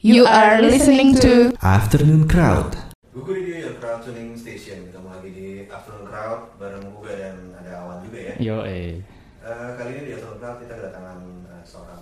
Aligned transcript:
You 0.00 0.24
are 0.26 0.60
listening 0.62 1.14
to 1.20 1.52
Afternoon 1.62 2.26
Crowd. 2.28 2.76
Radio 3.14 3.68
Your 3.68 3.74
Crowd 3.76 4.00
Tuning 4.02 4.32
Station 4.34 4.88
Ketemu 4.88 5.08
lagi 5.12 5.30
di 5.30 5.48
Afternoon 5.68 6.08
Crowd 6.08 6.40
Bareng 6.56 6.88
Guga 6.88 7.12
dan 7.12 7.36
ada 7.52 7.84
Awan 7.84 8.00
juga 8.02 8.18
ya 8.18 8.34
Yo 8.40 8.56
eh 8.64 8.96
Eh, 9.40 9.70
Kali 9.76 9.90
ini 9.92 10.02
di 10.08 10.12
Afternoon 10.16 10.40
Crowd 10.40 10.56
kita 10.58 10.74
kedatangan 10.74 11.18
eh, 11.46 11.62
seorang 11.62 12.00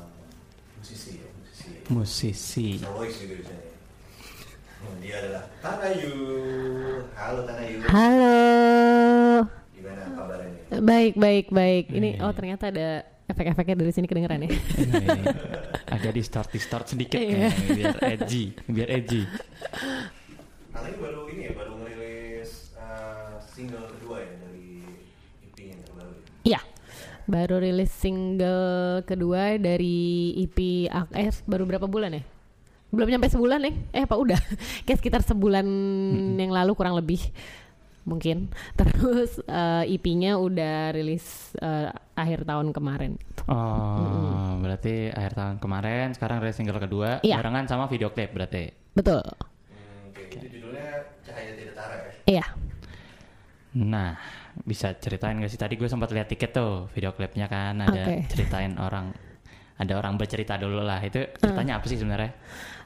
musisi 0.79 1.11
ya 1.19 1.29
Musisi 1.43 1.71
musisi. 1.91 2.69
Solois 2.79 3.15
juga 3.19 3.35
di 3.35 3.45
sini 3.45 3.67
Hmm, 4.79 4.95
Dia 5.03 5.15
adalah 5.19 5.43
Tanayu 5.59 6.15
Halo 7.19 7.41
Tanayu 7.45 7.77
Halo. 7.83 8.39
Gimana 9.75 10.03
kabarnya? 10.15 10.79
Baik, 10.79 11.15
baik, 11.19 11.47
baik. 11.51 11.85
Ini 11.91 12.11
Hmm. 12.15 12.25
oh 12.25 12.33
ternyata 12.33 12.71
ada 12.71 13.03
efek-efeknya 13.39 13.77
dari 13.79 13.93
sini 13.95 14.07
kedengeran 14.11 14.43
ya. 14.43 14.51
Ini 14.51 15.23
agak 15.87 16.13
di 16.13 16.23
start 16.27 16.51
di 16.51 16.59
start 16.59 16.87
sedikit 16.91 17.15
Iya. 17.17 17.49
kayaknya, 17.49 17.51
biar 17.71 17.97
edgy, 18.03 18.45
biar 18.67 18.89
edgy. 18.91 19.23
Tanayu 20.69 20.97
baru 20.99 21.21
ini 21.31 21.43
ya 21.47 21.53
Baru 21.55 21.73
ngerilis 21.81 22.53
eh, 22.75 23.35
single 23.49 23.87
kedua 23.91 24.17
ya 24.21 24.31
Dari 24.37 24.69
EP 25.43 25.57
yang 25.59 25.81
terbaru 25.83 26.11
ya? 26.13 26.23
Iya. 26.45 26.61
Baru 27.29 27.55
rilis 27.61 27.93
single 27.93 28.67
kedua 29.05 29.61
dari 29.61 29.99
EP 30.39 30.59
AKS 30.89 31.45
baru 31.45 31.63
berapa 31.65 31.85
bulan 31.85 32.17
ya? 32.17 32.23
Belum 32.89 33.05
nyampe 33.05 33.29
sebulan 33.29 33.61
ya? 33.63 33.73
Eh 33.93 34.03
apa 34.09 34.17
udah? 34.17 34.41
Kayak 34.89 34.99
sekitar 34.99 35.21
sebulan 35.21 35.67
yang 36.35 36.49
lalu 36.49 36.73
kurang 36.73 36.97
lebih 36.97 37.21
mungkin. 38.09 38.49
Terus 38.81 39.39
eh, 39.45 39.93
EP-nya 39.93 40.41
udah 40.41 40.97
rilis 40.97 41.53
eh, 41.61 41.93
akhir 42.17 42.49
tahun 42.49 42.73
kemarin. 42.73 43.21
Oh, 43.47 44.57
berarti 44.59 45.13
akhir 45.13 45.33
tahun 45.37 45.57
kemarin, 45.61 46.17
sekarang 46.17 46.41
rilis 46.41 46.57
single 46.57 46.81
kedua, 46.81 47.21
Iya. 47.21 47.37
barengan 47.39 47.69
sama 47.69 47.85
video 47.87 48.09
klip 48.11 48.33
berarti. 48.33 48.73
Betul. 48.93 49.21
Hmm, 49.23 50.09
Oke, 50.11 50.23
itu 50.33 50.47
judulnya 50.59 51.05
Cahaya 51.23 51.53
Tidak 51.55 51.75
Tara 51.77 51.95
ya 51.95 52.13
Iya. 52.29 52.45
Nah, 53.79 54.17
bisa 54.65 54.97
ceritain 54.97 55.39
gak 55.39 55.49
sih? 55.49 55.61
Tadi 55.61 55.77
gue 55.77 55.87
sempat 55.87 56.11
lihat 56.11 56.27
tiket 56.27 56.51
tuh 56.51 56.89
video 56.93 57.13
klipnya 57.13 57.47
kan, 57.47 57.79
ada 57.79 58.03
Oke. 58.05 58.27
ceritain 58.27 58.75
orang, 58.77 59.13
ada 59.79 59.93
orang 59.95 60.19
bercerita 60.19 60.59
dulu 60.59 60.83
lah. 60.83 60.99
Itu 61.01 61.25
ceritanya 61.39 61.79
apa 61.79 61.87
sih 61.87 61.97
sebenarnya? 61.97 62.33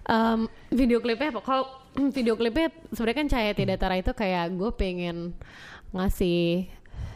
Um, 0.08 0.50
video 0.74 0.98
klipnya? 0.98 1.30
Kalau 1.42 1.66
video 2.16 2.34
klipnya 2.34 2.74
sebenarnya 2.90 3.18
kan 3.22 3.28
Cahaya 3.30 3.52
Tidak 3.54 3.78
Tara 3.78 3.96
itu 3.98 4.12
kayak 4.14 4.54
gue 4.54 4.70
pengen 4.74 5.36
ngasih 5.94 6.66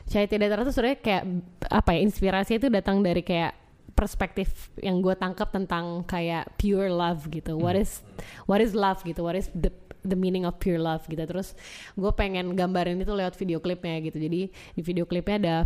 Cahaya 0.06 0.28
Tidak 0.30 0.46
Tara 0.46 0.62
itu 0.62 0.72
sebenarnya 0.74 0.98
kayak 1.02 1.24
apa 1.66 1.90
ya 1.96 2.00
inspirasi 2.06 2.62
itu 2.62 2.66
datang 2.70 3.02
dari 3.02 3.26
kayak 3.26 3.58
perspektif 3.96 4.68
yang 4.78 5.00
gue 5.00 5.16
tangkap 5.16 5.48
tentang 5.48 6.04
kayak 6.04 6.52
pure 6.60 6.92
love 6.92 7.26
gitu. 7.32 7.56
What 7.56 7.74
is 7.74 8.04
what 8.44 8.60
is 8.60 8.76
love 8.76 9.00
gitu? 9.02 9.24
What 9.24 9.34
is 9.34 9.48
the 9.56 9.72
the 10.06 10.14
meaning 10.14 10.46
of 10.46 10.62
pure 10.62 10.78
love 10.78 11.02
gitu. 11.10 11.24
Terus 11.26 11.58
gue 11.98 12.12
pengen 12.14 12.54
gambarin 12.54 13.02
itu 13.02 13.10
lewat 13.10 13.34
video 13.34 13.58
klipnya 13.58 13.98
gitu. 14.04 14.20
Jadi 14.22 14.52
di 14.52 14.82
video 14.84 15.08
klipnya 15.08 15.36
ada 15.42 15.56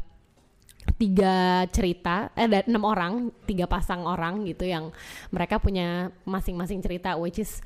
tiga 0.96 1.66
cerita, 1.70 2.32
eh, 2.34 2.48
ada 2.48 2.64
enam 2.66 2.82
orang, 2.86 3.28
tiga 3.44 3.68
pasang 3.68 4.02
orang 4.06 4.46
gitu 4.48 4.66
yang 4.66 4.90
mereka 5.30 5.60
punya 5.60 6.10
masing-masing 6.24 6.80
cerita, 6.80 7.14
which 7.20 7.42
is 7.42 7.60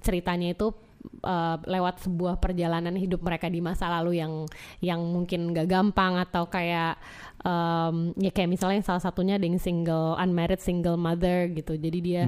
ceritanya 0.00 0.54
itu 0.54 0.72
uh, 1.22 1.56
lewat 1.66 2.02
sebuah 2.06 2.38
perjalanan 2.38 2.94
hidup 2.94 3.20
mereka 3.22 3.50
di 3.50 3.58
masa 3.58 3.90
lalu 3.90 4.22
yang 4.22 4.46
yang 4.78 5.00
mungkin 5.02 5.50
gak 5.50 5.68
gampang 5.68 6.18
atau 6.18 6.46
kayak 6.46 6.98
um, 7.42 8.16
ya 8.18 8.30
kayak 8.34 8.50
misalnya 8.50 8.80
salah 8.82 9.02
satunya 9.02 9.38
ada 9.38 9.46
yang 9.46 9.60
single 9.60 10.18
unmarried 10.18 10.62
single 10.62 10.98
mother 10.98 11.50
gitu, 11.52 11.78
jadi 11.78 11.98
dia 12.02 12.22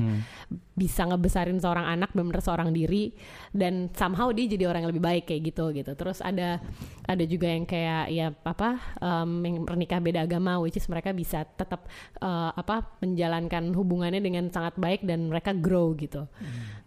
bisa 0.74 1.06
ngebesarin 1.06 1.62
seorang 1.62 1.86
anak 1.86 2.10
benar 2.14 2.42
seorang 2.42 2.74
diri. 2.74 3.14
Dan 3.54 3.90
somehow 3.94 4.30
dia 4.34 4.50
jadi 4.50 4.66
orang 4.66 4.86
yang 4.86 4.90
lebih 4.90 5.04
baik 5.04 5.24
kayak 5.30 5.54
gitu 5.54 5.70
gitu. 5.74 5.94
Terus 5.94 6.18
ada 6.20 6.58
ada 7.06 7.24
juga 7.24 7.46
yang 7.46 7.64
kayak 7.64 8.04
ya 8.10 8.34
apa 8.44 8.98
um, 8.98 9.40
yang 9.46 9.62
pernikah 9.62 10.02
beda 10.02 10.26
agama 10.26 10.58
which 10.58 10.76
is 10.76 10.86
mereka 10.90 11.14
bisa 11.14 11.46
tetap 11.46 11.86
uh, 12.18 12.50
apa 12.54 12.98
menjalankan 13.02 13.70
hubungannya 13.74 14.18
dengan 14.18 14.50
sangat 14.50 14.74
baik 14.78 15.06
dan 15.06 15.30
mereka 15.30 15.54
grow 15.54 15.94
gitu. 15.94 16.26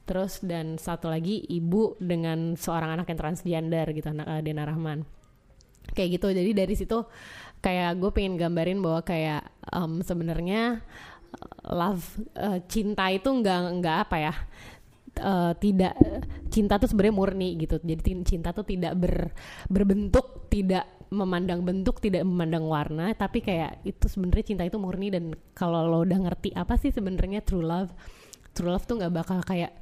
Terus 0.07 0.39
dan 0.39 0.79
satu 0.79 1.11
lagi 1.11 1.43
ibu 1.51 1.99
dengan 1.99 2.55
seorang 2.55 2.95
anak 2.95 3.11
yang 3.11 3.19
transgender 3.19 3.91
gitu 3.91 4.07
anak 4.11 4.27
uh, 4.27 4.39
Dena 4.39 4.63
Rahman. 4.63 5.03
Kayak 5.87 6.19
gitu. 6.19 6.27
Jadi 6.35 6.51
dari 6.51 6.75
situ 6.75 6.99
kayak 7.67 7.99
gue 7.99 8.11
pengen 8.15 8.39
gambarin 8.39 8.79
bahwa 8.79 9.03
kayak 9.03 9.43
em, 9.75 9.99
sebenarnya 9.99 10.79
love 11.67 12.03
uh, 12.39 12.63
cinta 12.71 13.11
itu 13.11 13.27
nggak 13.27 13.59
nggak 13.83 13.97
apa 14.07 14.15
ya 14.17 14.33
uh, 15.19 15.51
tidak 15.59 15.93
cinta 16.47 16.79
tuh 16.79 16.87
sebenarnya 16.89 17.15
murni 17.15 17.49
gitu. 17.59 17.75
Jadi 17.83 18.23
cinta 18.23 18.55
tuh 18.55 18.63
tidak 18.63 18.93
ber, 18.95 19.35
berbentuk 19.67 20.47
tidak 20.47 20.87
memandang 21.07 21.63
bentuk 21.63 22.03
tidak 22.03 22.27
memandang 22.27 22.67
warna 22.67 23.15
tapi 23.15 23.39
kayak 23.39 23.79
itu 23.87 24.05
sebenarnya 24.07 24.55
cinta 24.55 24.63
itu 24.63 24.77
murni. 24.79 25.11
Dan 25.11 25.35
kalau 25.51 25.85
lo 25.87 26.07
udah 26.07 26.19
ngerti 26.29 26.55
apa 26.55 26.79
sih 26.79 26.95
sebenarnya 26.95 27.43
true 27.43 27.65
love 27.65 27.91
true 28.55 28.71
love 28.71 28.87
tuh 28.87 28.97
nggak 28.97 29.13
bakal 29.13 29.39
kayak 29.43 29.75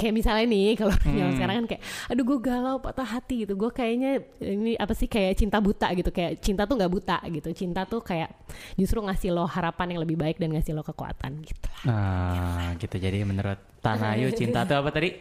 kayak 0.00 0.14
misalnya 0.14 0.46
nih 0.46 0.72
kalau 0.74 0.96
zaman 0.96 1.32
sekarang 1.36 1.54
kan 1.60 1.66
kayak 1.68 1.82
aduh 2.08 2.24
gue 2.24 2.38
galau 2.40 2.76
patah 2.78 3.04
hati 3.06 3.44
gitu 3.44 3.52
gue 3.54 3.68
kayaknya 3.68 4.10
ini 4.40 4.72
apa 4.74 4.90
sih 4.90 5.04
kayak 5.04 5.36
cinta 5.36 5.60
buta 5.60 5.92
gitu 5.92 6.08
kayak 6.08 6.40
cinta 6.40 6.64
tuh 6.64 6.74
nggak 6.74 6.88
buta 6.88 7.20
gitu 7.28 7.48
cinta 7.52 7.84
tuh 7.84 8.00
kayak 8.00 8.32
justru 8.74 8.98
ngasih 8.98 9.30
lo 9.30 9.44
harapan 9.44 9.92
yang 9.92 10.00
lebih 10.00 10.16
baik 10.16 10.36
dan 10.36 10.50
ngasih 10.50 10.72
lo 10.72 10.80
kekuatan 10.80 11.44
gitu 11.44 11.68
Ah, 11.82 12.76
gitu. 12.76 12.92
Jadi 12.92 13.20
menurut 13.22 13.56
Tanayu 13.80 14.28
cinta 14.32 14.64
tuh 14.64 14.76
apa 14.76 14.88
tadi? 14.88 15.16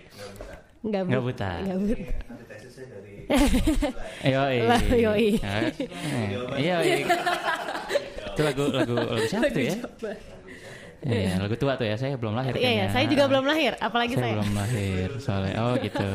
nggak 0.80 1.02
Nggak 1.08 1.22
buta. 1.22 1.50
nggak 1.60 1.80
buta 1.80 1.94
Ini 1.94 2.08
antitesisnya 2.26 2.86
dari 2.88 3.14
Yoi. 4.26 4.58
Lah, 4.64 4.82
yoi. 4.90 5.28
Itu 8.30 8.42
lagu 8.42 8.64
lagu 8.70 8.94
lagu 8.96 9.24
siapa 9.24 9.48
tuh 9.50 9.64
ya? 9.64 9.76
Iya, 11.00 11.40
lagu 11.40 11.56
tua 11.56 11.80
tuh 11.80 11.88
ya. 11.88 11.96
Saya 11.96 12.20
belum 12.20 12.36
lahir. 12.36 12.54
iya 12.60 12.60
ya 12.60 12.68
kayaknya. 12.68 12.88
saya 12.92 13.06
juga 13.08 13.24
belum 13.32 13.46
lahir 13.48 13.74
apalagi 13.80 14.14
saya 14.20 14.24
saya, 14.24 14.34
belum 14.36 14.52
lahir 14.52 15.10
soalnya. 15.24 15.54
Oh 15.64 15.74
gitu. 15.80 16.08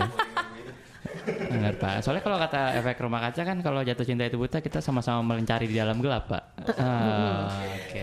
Benar 1.24 1.74
Pak. 1.80 1.94
Soalnya 2.04 2.22
kalau 2.24 2.36
kata 2.36 2.60
efek 2.80 3.00
rumah 3.00 3.20
kaca 3.24 3.42
kan 3.48 3.56
kalau 3.64 3.80
jatuh 3.80 4.04
cinta 4.04 4.28
itu 4.28 4.36
buta 4.36 4.60
kita 4.60 4.84
sama-sama 4.84 5.24
mencari 5.24 5.64
di 5.70 5.76
dalam 5.80 5.96
gelap 6.04 6.28
Pak. 6.28 6.42
Ah, 6.76 7.48
Oke. 7.80 8.00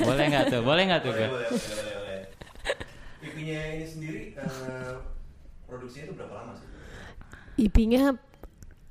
Boleh 0.00 0.24
nggak 0.32 0.44
tuh? 0.48 0.60
Boleh 0.64 0.82
nggak 0.88 1.00
tuh? 1.04 1.12
boleh, 1.12 1.28
boleh, 1.28 1.48
boleh. 1.52 2.20
IP-nya 3.24 3.60
ini 3.76 3.86
sendiri 3.88 4.20
eh, 4.36 4.92
produksinya 5.68 6.04
itu 6.08 6.14
berapa 6.16 6.34
lama 6.40 6.52
sih? 6.56 6.68
IP-nya 7.68 8.16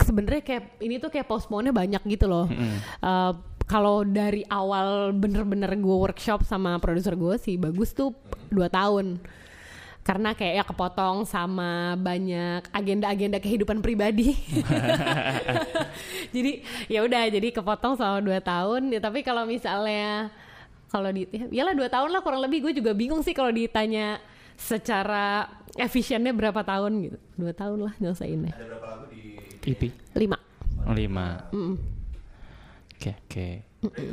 sebenarnya 0.04 0.42
kayak 0.44 0.64
ini 0.84 1.00
tuh 1.00 1.10
kayak 1.10 1.26
postpone-nya 1.26 1.72
banyak 1.72 2.04
gitu 2.06 2.26
loh. 2.28 2.46
Uh, 3.00 3.32
kalau 3.68 4.04
dari 4.04 4.44
awal 4.52 5.16
bener-bener 5.16 5.72
gue 5.76 5.98
workshop 5.98 6.44
sama 6.44 6.76
produser 6.78 7.16
gue 7.16 7.36
sih 7.40 7.56
bagus 7.56 7.96
tuh 7.96 8.12
dua 8.52 8.68
tahun 8.68 9.20
karena 10.04 10.36
kayak 10.36 10.54
ya 10.60 10.64
kepotong 10.68 11.24
sama 11.24 11.96
banyak 11.96 12.68
agenda-agenda 12.76 13.40
kehidupan 13.40 13.80
pribadi. 13.80 14.36
jadi 16.36 16.60
ya 16.92 17.08
udah 17.08 17.32
jadi 17.32 17.56
kepotong 17.56 17.96
sama 17.96 18.20
dua 18.20 18.44
tahun. 18.44 18.92
Ya 18.92 19.00
tapi 19.00 19.24
kalau 19.24 19.48
misalnya 19.48 20.28
kalau 20.92 21.08
di 21.08 21.24
ya 21.56 21.64
lah 21.64 21.72
dua 21.72 21.88
tahun 21.88 22.12
lah 22.12 22.20
kurang 22.20 22.44
lebih 22.44 22.68
gue 22.68 22.84
juga 22.84 22.92
bingung 22.92 23.24
sih 23.24 23.32
kalau 23.32 23.56
ditanya 23.56 24.20
secara 24.60 25.48
efisiennya 25.80 26.36
berapa 26.36 26.68
tahun 26.68 27.08
gitu. 27.08 27.18
Dua 27.40 27.56
tahun 27.56 27.88
lah 27.88 27.94
nyelesainnya. 27.96 28.52
Ada 28.60 28.66
berapa 28.76 28.88
lagu 29.00 29.06
di 29.08 29.40
IP 29.72 29.88
Lima. 30.20 30.38
lima. 30.84 31.48
Mm. 31.56 31.76
Oke 31.80 31.93
oke. 33.12 33.48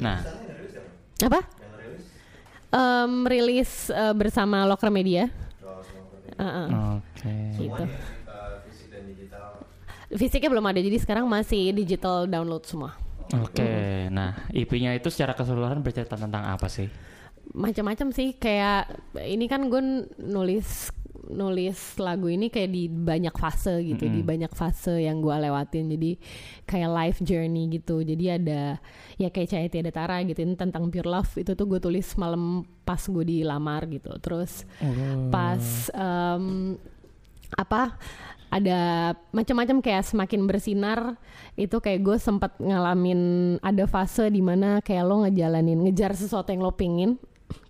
Nah, 0.03 0.19
Misalnya 0.19 0.43
yang 0.43 0.59
rilis 0.59 0.73
siapa? 0.75 1.28
Apa? 1.31 1.41
Yang 2.75 3.28
rilis? 3.31 3.71
Eh, 3.91 4.15
bersama 4.15 4.67
Locker 4.67 4.91
Media. 4.91 5.31
Produksi. 5.61 5.95
Heeh, 6.39 6.67
oke. 6.99 7.34
gitu. 7.54 7.84
Dan 8.91 9.03
digital. 9.07 9.47
Fisiknya 10.10 10.51
belum 10.51 10.66
ada, 10.66 10.81
jadi 10.83 10.98
sekarang 10.98 11.31
masih 11.31 11.71
digital 11.71 12.27
download 12.27 12.66
semua. 12.66 12.98
Oke. 13.31 14.10
Nah, 14.10 14.34
IP-nya 14.51 14.91
itu 14.98 15.07
secara 15.07 15.39
keseluruhan 15.39 15.87
bercerita 15.87 16.19
tentang 16.19 16.42
apa 16.51 16.66
sih? 16.66 16.91
Macam-macam 17.54 18.10
sih, 18.10 18.34
kayak 18.34 18.91
ini 19.27 19.47
kan 19.47 19.71
gue 19.71 20.07
nulis 20.19 20.91
nulis 21.30 21.97
lagu 21.97 22.27
ini 22.27 22.50
kayak 22.50 22.71
di 22.71 22.91
banyak 22.91 23.34
fase 23.38 23.78
gitu, 23.82 24.10
di 24.10 24.21
banyak 24.21 24.53
fase 24.53 24.98
yang 25.00 25.22
gue 25.22 25.32
lewatin. 25.32 25.91
Jadi 25.91 26.18
kayak 26.66 26.91
life 26.91 27.18
journey 27.22 27.71
gitu. 27.71 28.03
Jadi 28.03 28.24
ada 28.27 28.82
ya 29.16 29.28
kayak 29.30 29.48
Cahaya 29.50 29.68
Tiada 29.71 29.92
Tara 29.94 30.18
gitu, 30.27 30.42
ini 30.42 30.59
tentang 30.59 30.91
pure 30.91 31.09
love 31.09 31.30
itu 31.38 31.54
tuh 31.54 31.66
gue 31.71 31.80
tulis 31.80 32.06
malam 32.18 32.66
pas 32.82 33.00
gue 33.00 33.24
dilamar 33.24 33.86
gitu. 33.88 34.10
Terus 34.18 34.66
pas 35.30 35.62
em, 35.94 36.77
apa 37.54 37.98
ada 38.50 39.15
macam-macam 39.30 39.78
kayak 39.78 40.10
semakin 40.10 40.42
bersinar 40.50 41.15
itu 41.54 41.78
kayak 41.78 42.03
gue 42.03 42.16
sempat 42.18 42.59
ngalamin 42.59 43.56
ada 43.62 43.86
fase 43.86 44.27
di 44.27 44.42
mana 44.42 44.82
kayak 44.82 45.06
lo 45.06 45.22
ngejalanin 45.22 45.78
ngejar 45.86 46.18
sesuatu 46.18 46.50
yang 46.50 46.66
lo 46.66 46.74
pingin 46.74 47.15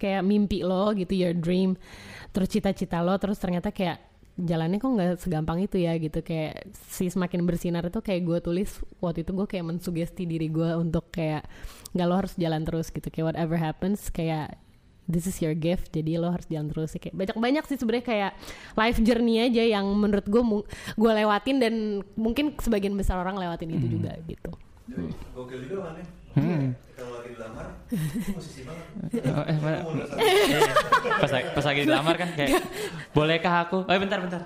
kayak 0.00 0.24
mimpi 0.24 0.64
lo 0.64 0.92
gitu 0.96 1.12
your 1.12 1.36
dream 1.36 1.76
terus 2.30 2.48
cita-cita 2.50 3.02
lo 3.02 3.14
terus 3.18 3.38
ternyata 3.38 3.74
kayak 3.74 3.98
jalannya 4.40 4.78
kok 4.80 4.90
nggak 4.90 5.10
segampang 5.20 5.58
itu 5.60 5.76
ya 5.82 5.96
gitu. 6.00 6.24
Kayak 6.24 6.70
si 6.88 7.10
semakin 7.10 7.44
bersinar 7.44 7.84
itu 7.84 8.00
kayak 8.00 8.22
gue 8.24 8.38
tulis 8.40 8.70
waktu 9.02 9.26
itu 9.26 9.32
gue 9.36 9.46
kayak 9.46 9.64
mensugesti 9.66 10.24
diri 10.24 10.48
gue 10.48 10.70
untuk 10.78 11.12
kayak 11.12 11.44
nggak 11.92 12.06
lo 12.08 12.14
harus 12.16 12.32
jalan 12.40 12.62
terus 12.64 12.88
gitu. 12.88 13.08
Kayak 13.12 13.36
whatever 13.36 13.56
happens 13.60 14.08
kayak 14.08 14.56
this 15.10 15.26
is 15.26 15.42
your 15.42 15.58
gift 15.58 15.90
jadi 15.90 16.22
lo 16.22 16.32
harus 16.32 16.46
jalan 16.48 16.70
terus. 16.70 16.96
Kayak 16.96 17.14
banyak 17.18 17.36
banyak 17.36 17.64
sih 17.68 17.76
sebenarnya 17.76 18.06
kayak 18.06 18.32
life 18.78 18.98
journey 19.02 19.44
aja 19.44 19.64
yang 19.66 19.86
menurut 19.92 20.24
gue 20.24 20.42
gue 20.96 21.12
lewatin 21.12 21.56
dan 21.60 21.74
mungkin 22.16 22.56
sebagian 22.56 22.96
besar 22.96 23.20
orang 23.20 23.36
lewatin 23.36 23.76
itu 23.76 23.86
juga 24.00 24.16
gitu. 24.24 24.50
Jadi, 24.90 25.06
gokil 25.36 25.60
juga 25.70 25.92
kan 25.92 26.02
ya 26.02 26.19
Hmm. 26.30 26.78
kalau 26.94 27.18
lagi 27.18 27.32
dilamar 27.34 27.66
musisi 28.38 28.62
banget 28.62 28.86
Oh, 29.34 29.44
eh, 29.50 29.56
mana? 29.58 29.78
Sadar. 29.82 30.22
Iya. 30.22 30.60
pas, 31.18 31.32
pas 31.58 31.64
lagi 31.66 31.80
dilamar 31.82 32.14
kan 32.14 32.30
kayak 32.38 32.62
bolehkah 33.10 33.54
aku? 33.66 33.82
Oh 33.82 33.94
bentar 33.98 34.22
bentar. 34.22 34.42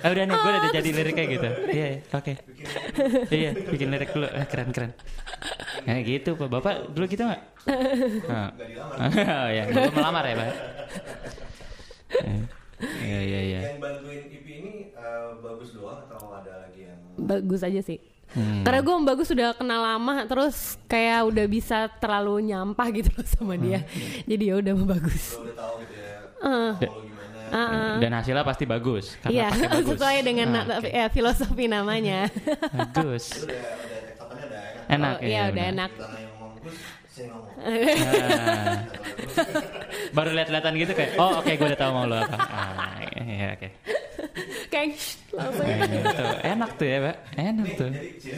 Oh, 0.00 0.08
udah 0.08 0.24
nih 0.24 0.32
gue 0.32 0.50
udah 0.56 0.72
jadi 0.72 0.90
liriknya 0.94 1.24
gitu. 1.28 1.48
Iya 1.68 1.86
iya, 1.92 2.00
oke. 2.08 2.32
Iya 3.28 3.50
bikin 3.68 3.88
lirik 3.92 4.10
dulu. 4.16 4.24
Eh, 4.24 4.46
keren 4.48 4.72
keren. 4.72 4.90
Nah 5.84 6.00
gitu 6.00 6.30
pak. 6.32 6.48
Bapak 6.48 6.74
dulu 6.96 7.04
gitu 7.04 7.22
nggak? 7.28 7.42
Nggak 8.24 8.68
dilamar 8.72 8.96
oh 9.44 9.48
ya 9.52 9.62
belum 9.68 9.92
melamar 9.92 10.24
ya 10.24 10.34
pak? 10.40 10.48
Iya 13.04 13.20
iya 13.20 13.40
iya. 13.42 13.60
Yang 13.68 13.78
bantuin 13.84 14.22
IP 14.32 14.46
ini 14.48 14.72
eh, 14.92 15.28
bagus 15.44 15.68
doang 15.76 15.98
atau 16.08 16.32
ada 16.32 16.52
lagi 16.64 16.88
yang 16.88 16.98
bagus 17.20 17.60
aja 17.60 17.80
sih 17.80 17.98
Hmm. 18.34 18.62
karena 18.62 18.80
gue 18.80 18.92
sama 18.92 19.06
bagus 19.06 19.26
sudah 19.26 19.48
kenal 19.52 19.80
lama 19.80 20.26
terus 20.26 20.56
kayak 20.84 21.22
udah 21.24 21.46
bisa 21.46 21.78
terlalu 21.96 22.44
nyampah 22.44 22.86
gitu 22.90 23.10
loh 23.10 23.26
sama 23.30 23.54
dia. 23.54 23.86
Jadi 24.24 24.42
ya 24.44 24.54
udah 24.56 24.72
sama 24.72 24.86
bagus. 24.90 25.24
Lo 25.32 25.40
udah 25.40 25.54
tahu 25.54 25.74
gitu 25.80 25.94
ya 25.94 26.12
dan 27.94 28.10
hasilnya 28.12 28.42
pasti 28.42 28.64
bagus 28.64 29.14
karena 29.16 29.30
Iya, 29.30 29.46
pakai 29.48 29.68
bagus. 29.76 29.88
sesuai 29.94 30.18
dengan 30.20 30.46
Ah, 30.50 30.54
na- 30.60 30.76
oke. 30.76 30.90
ya, 30.90 31.06
filosofi 31.08 31.64
namanya. 31.66 32.26
bagus. 32.82 33.24
Itu 33.30 33.46
udah 33.46 33.54
udah 33.54 34.00
tektokannya 34.02 34.44
udah 34.44 34.62
enak. 34.82 34.90
Enak 34.90 35.14
Oh, 35.14 35.22
iya, 35.22 35.42
udah 35.48 35.64
enak. 35.70 35.90
Baru 40.10 40.30
lihat-lihatan 40.32 40.72
gitu 40.76 40.92
kayak 40.92 41.14
oh 41.14 41.38
oke 41.38 41.50
gue 41.50 41.66
udah 41.68 41.78
tahu 41.78 41.90
mau 41.90 42.04
lo 42.04 42.16
apa. 42.18 42.36
Ah, 42.38 42.98
iya 43.16 43.54
oke 43.54 43.68
Kayak 44.72 44.98
langsung. 45.30 45.66
Gitu. 45.66 46.24
enak 46.42 46.70
tuh 46.74 46.86
ya 46.86 46.98
pak 47.00 47.16
enak 47.38 47.64
nih 47.64 47.74
tuh 47.78 47.90
cie. 48.18 48.36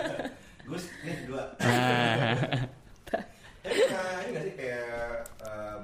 Gus 0.68 0.84
nih 1.02 1.16
dua 1.26 1.42
Ah. 1.60 2.36
Tapi 3.62 3.78
nah, 3.78 4.26
ini 4.26 4.30
gak 4.34 4.42
sih 4.42 4.54
kayak 4.58 4.86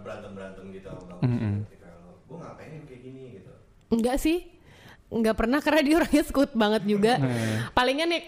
berantem 0.03 0.31
berantem 0.35 0.65
gitu 0.75 0.89
sama 0.91 1.15
bang 1.23 1.63
ketika 1.69 1.89
lo 2.03 2.11
gue 2.27 2.37
nggak 2.41 2.55
pengen 2.59 2.81
kayak 2.89 3.01
gini 3.05 3.23
gitu 3.39 3.53
Enggak 3.89 4.17
sih. 4.19 4.39
Enggak 5.09 5.41
pernah 5.41 5.65
karena 5.65 5.81
dia 5.81 5.95
orangnya 5.97 6.25
skut 6.29 6.53
banget 6.53 6.83
juga. 6.85 7.17
Hmm. 7.17 7.73
Palingan 7.77 8.13
ya 8.13 8.21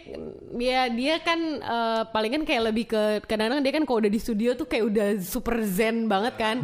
dia 0.57 0.79
dia 0.89 1.15
kan 1.21 1.41
eh, 1.61 2.03
palingan 2.09 2.49
kayak 2.49 2.63
lebih 2.73 2.85
ke 2.89 3.03
kadang-kadang 3.29 3.61
dia 3.61 3.73
kan 3.77 3.85
kalau 3.85 4.01
udah 4.01 4.13
di 4.13 4.21
studio 4.21 4.57
tuh 4.57 4.65
kayak 4.65 4.85
udah 4.89 5.09
super 5.21 5.61
zen 5.61 6.09
banget 6.09 6.35
kan. 6.41 6.57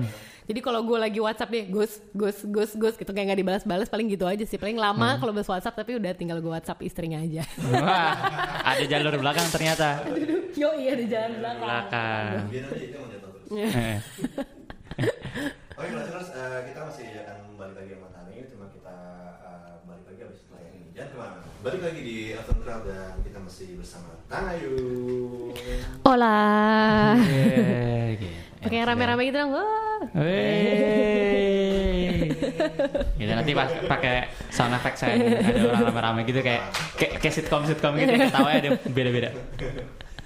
Jadi 0.47 0.63
kalau 0.63 0.87
gue 0.87 0.95
lagi 0.95 1.19
WhatsApp 1.19 1.51
deh, 1.51 1.67
Gus, 1.67 1.99
Gus, 2.15 2.47
Gus, 2.47 2.71
Gus, 2.79 2.95
gitu 2.95 3.11
kayak 3.11 3.35
nggak 3.35 3.41
dibalas-balas, 3.43 3.91
paling 3.91 4.07
gitu 4.07 4.31
aja 4.31 4.47
sih. 4.47 4.55
Paling 4.55 4.79
lama 4.79 5.19
kalau 5.19 5.35
balas 5.35 5.51
WhatsApp, 5.51 5.75
tapi 5.75 5.99
udah 5.99 6.15
tinggal 6.15 6.39
gue 6.39 6.53
WhatsApp 6.55 6.87
istrinya 6.87 7.19
aja. 7.19 7.43
Wah, 7.67 8.15
ada 8.63 8.85
jalur 8.87 9.19
belakang 9.19 9.47
ternyata 9.51 10.07
Yo 10.61 10.71
iya 10.79 10.95
di 10.95 11.11
jalan 11.11 11.35
belakang. 11.43 11.61
belakang 11.61 12.33
biar 12.47 12.63
nanti 12.71 12.85
itu 12.87 12.97
mau 12.97 13.09
jatuh 13.11 13.31
terus 13.35 13.49
Eh. 13.51 13.99
Oke, 15.77 15.93
listeners, 15.93 16.31
eh, 16.33 16.59
kita 16.73 16.81
masih 16.89 17.07
akan 17.21 17.39
balik 17.61 17.77
lagi 17.77 17.91
sama 17.93 18.09
Tani, 18.15 18.35
cuma 18.49 18.67
kita 18.73 18.97
eh, 19.45 19.73
balik 19.85 20.05
lagi 20.09 20.21
habis 20.25 20.39
setelah 20.41 20.63
ini. 20.73 20.81
Jangan 20.97 21.09
ke 21.11 21.17
mana. 21.21 21.39
Balik 21.61 21.81
lagi 21.85 22.01
di 22.01 22.17
Crowd 22.33 22.83
dan 22.89 23.15
kita 23.23 23.39
masih 23.45 23.69
bersama 23.77 24.11
Tanayu. 24.31 24.75
Hola. 26.07 26.39
Iya, 27.19 28.17
gitu. 28.17 28.39
Pakai 28.65 28.83
rame-rame 28.89 29.23
gitu 29.29 29.39
dong. 29.43 29.53
Wah. 29.53 29.86
Gitu 33.17 33.33
nanti 33.33 33.53
pas 33.53 33.69
pakai 33.85 34.33
sound 34.49 34.73
effect 34.73 34.97
saya 34.97 35.21
ada 35.21 35.61
orang 35.69 35.93
rame-rame 35.93 36.21
gitu 36.25 36.41
kayak 36.41 36.73
kayak, 36.97 37.13
kayak 37.21 37.35
sitcom 37.37 37.63
sitcom 37.69 37.93
gitu 38.01 38.17
ketawanya 38.17 38.57
ada 38.65 38.71
beda-beda. 38.89 39.31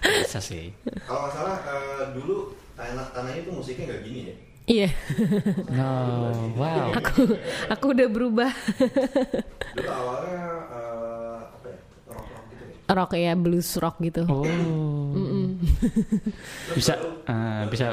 Bisa 0.00 0.38
sih. 0.40 0.72
Kalau 1.04 1.26
nggak 1.26 1.32
salah, 1.34 1.56
eh, 1.66 2.04
dulu 2.16 2.54
Tanah 2.72 3.12
Tanayu 3.12 3.44
itu 3.44 3.50
musiknya 3.52 3.84
nggak 3.92 4.02
gini 4.06 4.20
ya. 4.24 4.34
Iya. 4.70 4.88
No, 5.74 5.92
wow. 6.54 6.94
aku 6.94 7.36
aku 7.68 7.84
udah 7.92 8.06
berubah. 8.08 8.50
Dulu 9.74 9.90
awalnya 9.90 10.40
eh, 10.70 11.36
apa 11.50 11.66
ya? 11.68 11.78
Rock-rock 12.08 12.44
gitu 12.48 12.64
ya. 12.64 12.94
rock 12.94 13.10
ya 13.18 13.32
blues 13.34 13.68
rock 13.82 13.96
gitu. 14.00 14.22
Oh. 14.30 14.46
Terus 16.70 16.78
Bisa 16.78 16.94
eh, 17.26 17.62
bisa 17.68 17.86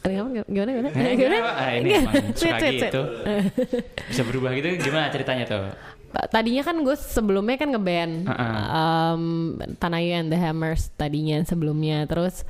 Gimana 0.00 0.42
gimana 0.44 0.70
gimana? 0.72 0.88
Eh, 0.90 1.14
gimana, 1.14 1.36
Pak? 1.42 1.54
Ah, 1.54 1.70
ini 1.74 1.88
emang 1.92 2.14
suka 2.32 2.56
gitu. 2.62 3.02
Bisa 4.06 4.22
berubah 4.22 4.50
gitu 4.52 4.68
gimana 4.78 5.10
ceritanya 5.10 5.44
tuh? 5.44 5.62
Tadinya 6.08 6.62
kan 6.62 6.76
gue 6.80 6.96
sebelumnya 6.96 7.56
kan 7.56 7.68
ngeband 7.68 8.24
Uh-uh. 8.24 8.64
um, 8.72 9.22
Tanayu 9.76 10.16
and 10.16 10.28
the 10.28 10.38
Hammers 10.38 10.88
tadinya 10.94 11.44
sebelumnya 11.44 12.08
terus 12.08 12.48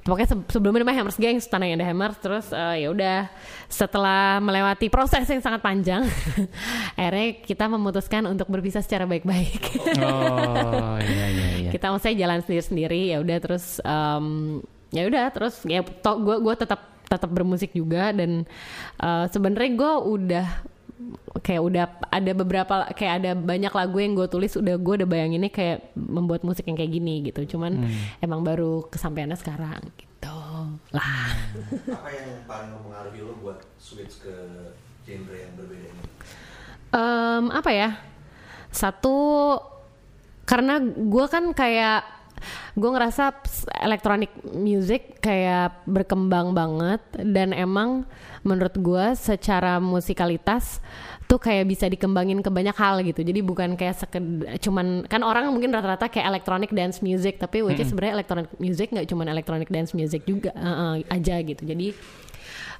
pokoknya 0.00 0.28
se- 0.30 0.46
sebelumnya 0.54 0.86
namanya 0.86 1.02
Hammers 1.02 1.18
Gang 1.18 1.42
Tanayu 1.42 1.74
and 1.74 1.82
the 1.82 1.88
Hammers 1.88 2.14
terus 2.22 2.46
eh, 2.48 2.86
ya 2.86 2.94
udah 2.94 3.26
setelah 3.66 4.38
melewati 4.38 4.86
proses 4.86 5.26
yang 5.26 5.42
sangat 5.42 5.58
panjang 5.58 6.06
akhirnya 6.94 7.42
kita 7.42 7.66
memutuskan 7.66 8.22
untuk 8.30 8.46
berpisah 8.46 8.86
secara 8.86 9.02
baik-baik 9.02 9.82
Oh, 9.98 10.94
iya 11.02 11.26
iya 11.26 11.46
iya. 11.58 11.70
kita 11.74 11.90
maksudnya 11.90 12.22
jalan 12.22 12.38
sendiri-sendiri 12.38 13.10
ya 13.10 13.18
udah 13.18 13.38
terus 13.42 13.82
em, 13.82 14.62
ya 14.94 15.02
udah 15.06 15.30
terus 15.34 15.62
ya 15.66 15.82
to 15.82 16.12
gue 16.22 16.36
gue 16.42 16.54
tetap 16.54 16.80
tetap 17.06 17.30
bermusik 17.30 17.70
juga 17.74 18.10
dan 18.10 18.46
eh, 19.02 19.24
sebenarnya 19.30 19.72
gue 19.74 19.92
udah 20.02 20.46
kayak 21.44 21.62
udah 21.62 21.84
ada 22.08 22.32
beberapa 22.32 22.74
kayak 22.96 23.12
ada 23.22 23.30
banyak 23.36 23.68
lagu 23.68 23.96
yang 24.00 24.16
gue 24.16 24.26
tulis 24.26 24.56
udah 24.56 24.80
gue 24.80 24.94
udah 25.04 25.08
bayanginnya 25.08 25.52
kayak 25.52 25.92
membuat 25.94 26.42
musik 26.42 26.64
yang 26.64 26.76
kayak 26.78 26.92
gini 26.96 27.28
gitu. 27.28 27.56
Cuman 27.56 27.84
emang 28.24 28.40
baru 28.40 28.88
kesampaiannya 28.88 29.36
sekarang 29.36 29.80
gitu. 30.00 30.38
Lah. 30.96 31.36
Apa 31.92 32.08
yang 32.10 32.28
paling 32.48 32.70
mempengaruhi 32.72 33.20
lo 33.22 33.36
buat 33.44 33.60
switch 33.76 34.24
ke 34.24 34.34
genre 35.04 35.36
yang 35.36 35.52
berbeda 35.60 35.86
ini? 35.86 36.02
Em, 36.96 37.44
apa 37.52 37.70
ya? 37.70 37.90
Satu 38.72 39.16
karena 40.48 40.80
gue 40.80 41.26
kan 41.28 41.52
kayak 41.52 42.02
gue 42.76 42.90
ngerasa 42.90 43.32
electronic 43.82 44.30
music 44.52 45.18
kayak 45.24 45.86
berkembang 45.88 46.52
banget 46.52 47.00
dan 47.16 47.56
emang 47.56 48.04
menurut 48.46 48.74
gue 48.78 49.06
secara 49.18 49.82
musikalitas 49.82 50.78
tuh 51.26 51.42
kayak 51.42 51.66
bisa 51.66 51.90
dikembangin 51.90 52.38
ke 52.38 52.50
banyak 52.50 52.74
hal 52.78 53.02
gitu. 53.02 53.26
Jadi 53.26 53.42
bukan 53.42 53.74
kayak 53.74 53.98
sekedar 53.98 54.62
cuman 54.62 55.02
kan 55.10 55.26
orang 55.26 55.50
mungkin 55.50 55.74
rata-rata 55.74 56.06
kayak 56.06 56.30
electronic 56.30 56.70
dance 56.70 57.02
music 57.02 57.42
tapi 57.42 57.66
which 57.66 57.82
is 57.82 57.90
sebenarnya 57.90 58.22
electronic 58.22 58.48
music 58.62 58.94
nggak 58.94 59.10
cuman 59.10 59.26
electronic 59.26 59.66
dance 59.66 59.90
music 59.90 60.22
juga 60.22 60.54
eh, 60.54 60.62
eh, 60.62 60.94
aja 61.10 61.36
gitu. 61.42 61.62
Jadi 61.66 61.90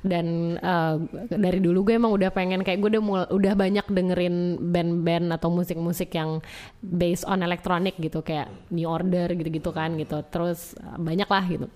dan 0.05 0.57
eh, 0.59 0.95
dari 1.31 1.61
dulu 1.63 1.87
gue 1.87 1.95
emang 1.97 2.13
udah 2.13 2.29
pengen 2.29 2.61
kayak 2.61 2.83
gue 2.83 2.99
udah 2.99 3.03
mul- 3.05 3.31
udah 3.31 3.55
banyak 3.55 3.87
dengerin 3.87 4.61
band-band 4.61 5.33
atau 5.33 5.49
musik-musik 5.49 6.13
yang 6.13 6.43
based 6.81 7.25
on 7.25 7.41
electronic 7.41 7.97
gitu 7.97 8.21
kayak 8.21 8.51
New 8.69 8.89
Order 8.89 9.33
gitu-gitu 9.33 9.71
kan 9.71 9.95
gitu. 9.97 10.21
Terus 10.29 10.75
eh, 10.77 10.99
banyak 10.99 11.29
lah 11.29 11.45
gitu. 11.47 11.69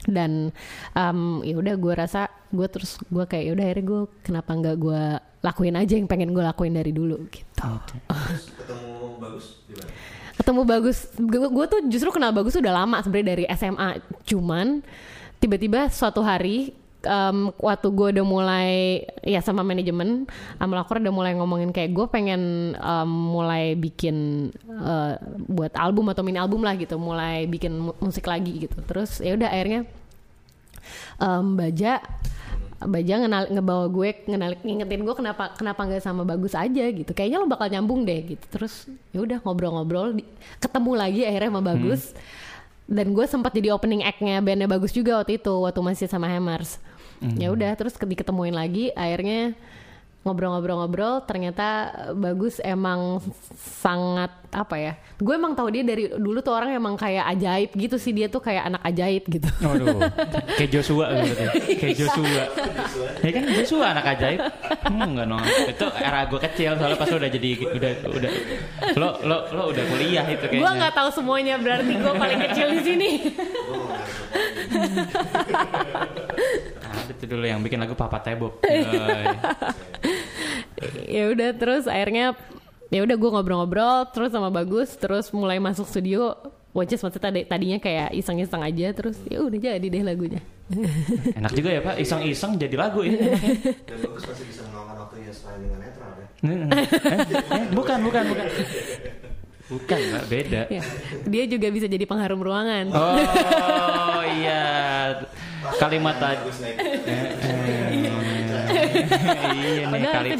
Dan 0.00 0.48
em, 0.96 1.18
ya 1.44 1.54
udah 1.60 1.74
gue 1.76 1.92
rasa 1.92 2.28
gue 2.50 2.66
terus 2.72 2.96
gue 3.08 3.24
kayak 3.28 3.44
ya 3.46 3.52
udah 3.52 3.64
akhirnya 3.68 3.84
gue 3.86 4.00
kenapa 4.24 4.50
nggak 4.56 4.76
gue 4.80 5.02
lakuin 5.40 5.76
aja 5.76 5.94
yang 5.96 6.08
pengen 6.08 6.32
gue 6.32 6.44
lakuin 6.44 6.72
dari 6.72 6.92
dulu 6.92 7.20
gitu. 7.28 7.48
Terus 8.08 8.44
ketemu 8.56 8.92
bagus 9.20 9.46
di 9.68 9.74
mana? 9.76 9.92
ketemu 10.40 10.62
bagus. 10.64 10.98
Gue 11.28 11.66
tuh 11.68 11.80
justru 11.92 12.08
kenal 12.08 12.32
bagus 12.32 12.56
udah 12.56 12.72
lama 12.72 12.96
sebenarnya 13.04 13.28
dari 13.36 13.44
SMA 13.52 14.00
cuman 14.24 14.80
tiba-tiba 15.36 15.92
suatu 15.92 16.24
hari 16.24 16.72
em, 17.04 17.52
waktu 17.60 17.86
gue 17.92 18.08
udah 18.18 18.26
mulai 18.26 19.04
ya 19.24 19.40
sama 19.40 19.64
manajemen 19.64 20.28
sama 20.56 20.80
lakor 20.80 21.00
udah 21.00 21.14
mulai 21.14 21.32
ngomongin 21.36 21.72
kayak 21.72 21.92
gue 21.92 22.06
pengen 22.08 22.74
em, 22.76 23.10
mulai 23.10 23.76
bikin 23.76 24.48
eh, 24.68 25.14
buat 25.48 25.72
album 25.76 26.12
atau 26.12 26.24
mini 26.24 26.36
album 26.40 26.64
lah 26.64 26.76
gitu 26.76 27.00
mulai 27.00 27.44
bikin 27.48 27.76
mu- 27.76 27.98
musik 28.00 28.24
lagi 28.28 28.68
gitu. 28.68 28.76
Terus 28.84 29.20
ya 29.24 29.36
udah 29.36 29.48
akhirnya 29.48 29.88
em, 31.20 31.46
baja 31.56 32.00
Baja 32.80 33.20
ngenal 33.20 33.52
ngebawa 33.52 33.92
gue 33.92 34.24
ngenal 34.24 34.56
ngingetin 34.64 35.04
gue 35.04 35.12
kenapa 35.12 35.52
kenapa 35.52 35.84
nggak 35.84 36.00
sama 36.00 36.24
bagus 36.24 36.56
aja 36.56 36.80
gitu. 36.88 37.12
Kayaknya 37.12 37.36
lo 37.36 37.44
bakal 37.44 37.68
nyambung 37.68 38.08
deh 38.08 38.24
gitu. 38.24 38.40
Terus 38.48 38.88
ya 39.12 39.20
udah 39.20 39.36
ngobrol-ngobrol 39.44 40.16
ketemu 40.56 40.92
lagi 40.96 41.20
akhirnya 41.28 41.52
sama 41.52 41.60
bagus. 41.60 42.16
Dan 42.88 43.12
gue 43.12 43.28
sempat 43.28 43.52
jadi 43.52 43.76
opening 43.76 44.00
act-nya 44.00 44.40
bandnya 44.40 44.64
bagus 44.64 44.96
juga 44.96 45.20
waktu 45.20 45.36
itu 45.36 45.52
waktu 45.60 45.80
masih 45.84 46.08
sama 46.08 46.24
Hammers 46.24 46.80
ya 47.36 47.48
udah 47.48 47.70
terus 47.74 47.94
ke- 47.94 48.06
diketemuin 48.06 48.52
lagi 48.52 48.88
akhirnya 48.90 49.52
ngobrol-ngobrol-ngobrol 50.20 51.24
ternyata 51.24 51.88
bagus 52.12 52.60
emang 52.60 53.24
sangat 53.80 54.28
apa 54.52 54.76
ya 54.76 54.92
gue 55.16 55.32
emang 55.32 55.56
tahu 55.56 55.72
dia 55.72 55.80
dari 55.80 56.12
dulu 56.12 56.40
tuh 56.40 56.52
orang 56.52 56.76
emang 56.76 56.92
kayak 56.92 57.24
ajaib 57.30 57.70
gitu 57.72 57.96
sih 57.96 58.12
dia 58.12 58.28
tuh 58.28 58.36
kayak 58.38 58.68
anak 58.68 58.84
ajaib 58.84 59.24
gitu 59.24 59.48
Waduh, 59.64 59.96
kayak 60.60 60.70
Joshua 60.70 61.08
gitu. 61.24 61.40
Kayak 61.80 61.96
Joshua. 61.96 62.42
Ya 63.20 63.30
kan 63.30 63.42
Joshua 63.48 63.86
anak 63.90 64.06
ajaib. 64.10 64.40
Hmm, 64.84 65.08
enggak 65.08 65.24
no. 65.24 65.38
Itu 65.40 65.86
era 65.88 66.20
gue 66.26 66.40
kecil 66.42 66.70
soalnya 66.76 66.98
pas 66.98 67.08
lo 67.08 67.16
udah 67.16 67.30
jadi 67.30 67.50
udah 67.70 67.90
udah 68.10 68.30
lo 68.92 69.08
lo 69.22 69.36
lo 69.52 69.62
udah 69.72 69.84
kuliah 69.86 70.24
itu 70.26 70.44
kayaknya. 70.44 70.60
gue 70.60 70.72
nggak 70.76 70.94
tahu 70.94 71.08
semuanya 71.14 71.54
berarti 71.56 71.92
gue 71.94 72.12
paling 72.14 72.40
kecil 72.44 72.66
di 72.70 72.80
sini 72.82 73.08
Itu 77.20 77.28
dulu 77.28 77.44
yang 77.44 77.60
bikin 77.60 77.76
lagu 77.76 77.92
Papa 77.92 78.24
Tebob. 78.24 78.56
Yoi. 78.64 79.36
ya 81.12 81.28
udah 81.28 81.52
terus 81.60 81.84
akhirnya 81.84 82.32
ya 82.88 83.04
udah 83.04 83.16
gue 83.20 83.30
ngobrol-ngobrol 83.36 84.08
terus 84.16 84.32
sama 84.32 84.48
bagus 84.48 84.96
terus 84.96 85.28
mulai 85.30 85.60
masuk 85.60 85.84
studio 85.84 86.32
which 86.72 86.96
is 86.96 87.04
maksudnya 87.04 87.28
tadi, 87.28 87.40
tadinya 87.44 87.76
kayak 87.76 88.16
iseng-iseng 88.16 88.64
aja 88.64 88.88
terus 88.96 89.20
ya 89.28 89.44
udah 89.44 89.58
jadi 89.60 89.86
deh 89.86 90.00
lagunya 90.00 90.40
Enak 91.38 91.52
juga 91.52 91.68
ya 91.68 91.80
Pak, 91.82 91.98
iseng-iseng 91.98 92.54
jadi 92.54 92.78
lagu 92.78 93.02
ya. 93.02 93.18
Dan 93.90 93.98
bagus 94.06 94.22
masih 94.22 94.46
bisa 94.46 94.62
meluangkan 94.70 95.02
waktunya 95.02 95.34
selain 95.34 95.66
dengan 95.66 95.78
netral 95.82 96.10
ya. 96.14 96.26
eh, 96.46 96.86
eh, 97.58 97.66
bukan, 97.74 97.98
bukan, 98.06 98.22
bukan. 98.30 98.46
Bukan, 99.70 99.98
Mbak, 99.98 100.24
beda. 100.30 100.62
ya 100.66 100.82
dia 101.26 101.44
juga 101.46 101.70
bisa 101.70 101.86
jadi 101.86 102.02
pengharum 102.02 102.42
ruangan 102.42 102.90
Oh 102.90 104.22
iya, 104.42 104.62
kalimat 105.78 106.16
tadi. 106.16 106.44
Iya 109.50 109.84
nih 109.90 110.00
kali, 110.06 110.30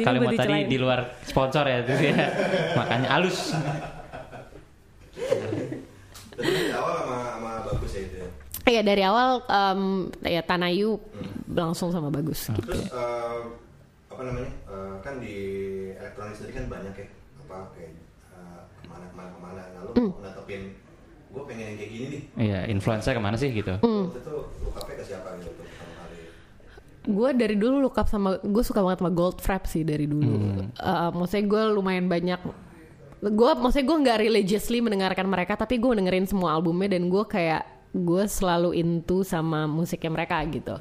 kalimat 0.00 0.32
tadi 0.34 0.56
di 0.66 0.76
luar 0.78 1.18
sponsor 1.24 1.64
ya 1.66 1.76
itu 1.82 1.92
ya. 2.12 2.26
Makanya 2.76 3.08
halus. 3.16 3.38
Dari 6.38 6.70
awal 6.70 6.94
sama, 7.02 7.16
sama 7.34 7.50
bagus 7.66 7.90
ya 7.92 8.02
itu 8.06 8.16
ya. 8.22 8.28
Iya 8.68 8.80
dari 8.84 9.02
awal 9.02 9.28
em, 9.42 9.82
ya 10.22 10.42
Tanayu 10.44 11.00
langsung 11.50 11.90
sama 11.90 12.12
bagus 12.12 12.46
gitu. 12.46 12.62
Terus 12.68 12.86
eh, 12.86 13.38
apa 14.12 14.22
namanya? 14.22 14.50
eh, 14.68 14.94
kan 15.02 15.14
di 15.18 15.36
elektronik 15.96 16.34
sendiri 16.36 16.52
kan 16.54 16.64
banyak 16.68 16.94
ya 16.94 17.06
apa 17.42 17.56
kayak 17.74 17.90
eh, 18.36 18.60
ke 18.78 18.84
mana 18.86 19.04
ke 19.08 19.14
mana 19.16 19.30
ke 19.32 19.40
mana. 19.40 19.62
Lalu 19.80 19.90
Hmm. 19.98 20.10
mau 20.14 20.20
netepin 20.22 20.62
gue 21.28 21.42
pengen 21.44 21.64
yang 21.74 21.76
kayak 21.76 21.90
gini 21.92 22.06
nih. 22.08 22.22
Iya, 22.40 22.58
influencer 22.72 23.12
ke 23.12 23.20
mana 23.20 23.36
sih 23.36 23.52
gitu? 23.52 23.76
Hmm. 23.80 24.08
Waktu 24.08 24.20
itu 24.24 24.30
lu 24.32 24.70
kafe 24.72 24.92
ke 24.96 25.04
siapa 25.04 25.28
gitu? 25.44 25.60
Gue 27.08 27.30
dari 27.32 27.56
dulu 27.56 27.88
look 27.88 27.96
up 27.96 28.08
sama 28.08 28.36
gue 28.40 28.64
suka 28.64 28.84
banget 28.84 29.00
sama 29.00 29.12
Goldfrapp 29.12 29.64
sih 29.64 29.84
dari 29.84 30.04
dulu. 30.04 30.68
Eh, 30.76 31.10
maksudnya 31.16 31.44
gue 31.48 31.62
lumayan 31.72 32.06
banyak 32.08 32.40
gue 33.18 33.50
maksudnya 33.58 33.86
gue 33.90 33.98
nggak 34.06 34.18
religiously 34.30 34.78
mendengarkan 34.78 35.26
mereka 35.26 35.58
tapi 35.58 35.82
gue 35.82 35.90
dengerin 35.90 36.30
semua 36.30 36.54
albumnya 36.54 36.94
dan 36.94 37.10
gue 37.10 37.24
kayak 37.26 37.66
gue 37.90 38.24
selalu 38.30 38.78
into 38.78 39.26
sama 39.26 39.66
musiknya 39.66 40.12
mereka 40.12 40.38
gitu. 40.46 40.76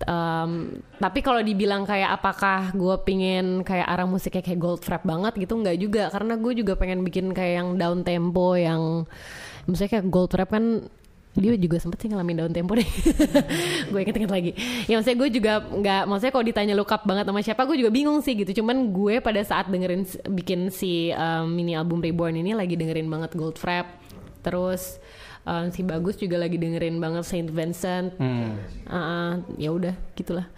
Em, 0.00 0.80
tapi 0.96 1.20
kalau 1.20 1.44
dibilang 1.44 1.84
kayak 1.84 2.16
apakah 2.16 2.72
gue 2.72 2.96
pingin 3.04 3.60
kayak 3.60 3.84
arah 3.84 4.08
musiknya 4.08 4.40
kayak 4.40 4.56
Goldfrapp 4.56 5.04
banget 5.04 5.36
gitu 5.36 5.60
nggak 5.60 5.76
juga 5.76 6.08
karena 6.08 6.40
gue 6.40 6.52
juga 6.56 6.72
pengen 6.80 7.04
bikin 7.04 7.36
kayak 7.36 7.54
yang 7.60 7.68
down 7.76 8.00
tempo 8.00 8.56
yang 8.56 9.04
misalnya 9.70 9.92
kayak 9.98 10.06
Goldfrapp 10.10 10.50
kan 10.50 10.64
dia 11.30 11.54
juga 11.54 11.78
sempet 11.78 12.02
sih 12.02 12.10
ngalamin 12.10 12.42
down 12.42 12.50
tempo 12.50 12.74
deh. 12.74 12.82
Gue 13.94 14.02
inget-inget 14.02 14.34
lagi. 14.34 14.50
Ya 14.90 14.98
maksudnya 14.98 15.18
gue 15.22 15.30
juga 15.30 15.52
nggak 15.62 16.02
maksudnya 16.10 16.32
kalau 16.34 16.42
ditanya 16.42 16.74
look 16.74 16.90
up 16.90 17.06
banget 17.06 17.22
sama 17.30 17.38
siapa 17.38 17.62
gue 17.70 17.78
juga 17.78 17.94
bingung 17.94 18.18
sih 18.18 18.34
gitu. 18.34 18.50
Cuman 18.58 18.90
gue 18.90 19.22
pada 19.22 19.38
saat 19.46 19.70
dengerin 19.70 20.02
bikin 20.26 20.74
si 20.74 21.14
um, 21.14 21.46
mini 21.46 21.78
album 21.78 22.02
Reborn 22.02 22.34
ini 22.34 22.50
lagi 22.50 22.74
dengerin 22.74 23.06
banget 23.06 23.38
Goldfrapp 23.38 23.86
terus 24.42 24.98
um, 25.46 25.70
si 25.70 25.86
bagus 25.86 26.18
juga 26.18 26.34
lagi 26.34 26.58
dengerin 26.58 26.98
banget 26.98 27.22
Saint 27.22 27.46
Vincent. 27.46 28.10
Hmm, 28.18 28.58
Ah, 28.90 29.38
ya 29.54 29.70
udah 29.70 29.94
gitulah. 30.18 30.50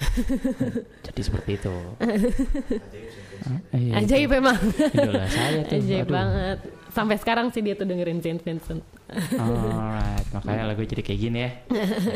Jadi 1.06 1.20
seperti 1.20 1.60
itu. 1.60 1.74
Ajaib 3.42 3.62
sih. 3.70 3.78
Iya, 3.78 3.92
ajaib 4.02 4.30
emang 4.32 4.58
Idola 4.94 5.24
saya 5.28 5.60
tuh. 5.66 5.76
ajaib 5.78 6.06
aduh. 6.06 6.14
banget 6.14 6.58
sampai 6.92 7.16
sekarang 7.18 7.46
sih 7.50 7.60
dia 7.64 7.74
tuh 7.74 7.86
dengerin 7.88 8.20
Saint 8.22 8.40
Vincent 8.40 8.82
Alright, 9.12 10.26
makanya 10.32 10.72
lagu 10.72 10.88
jadi 10.88 11.04
kayak 11.04 11.20
gini 11.20 11.38
ya. 11.44 11.50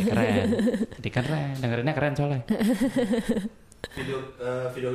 Keren. 0.09 0.49
Jadi 0.97 1.09
keren, 1.13 1.53
dengerinnya 1.61 1.93
keren 1.93 2.13
soalnya. 2.17 2.41
Video 3.93 4.17
eh, 4.41 4.67
video 4.73 4.91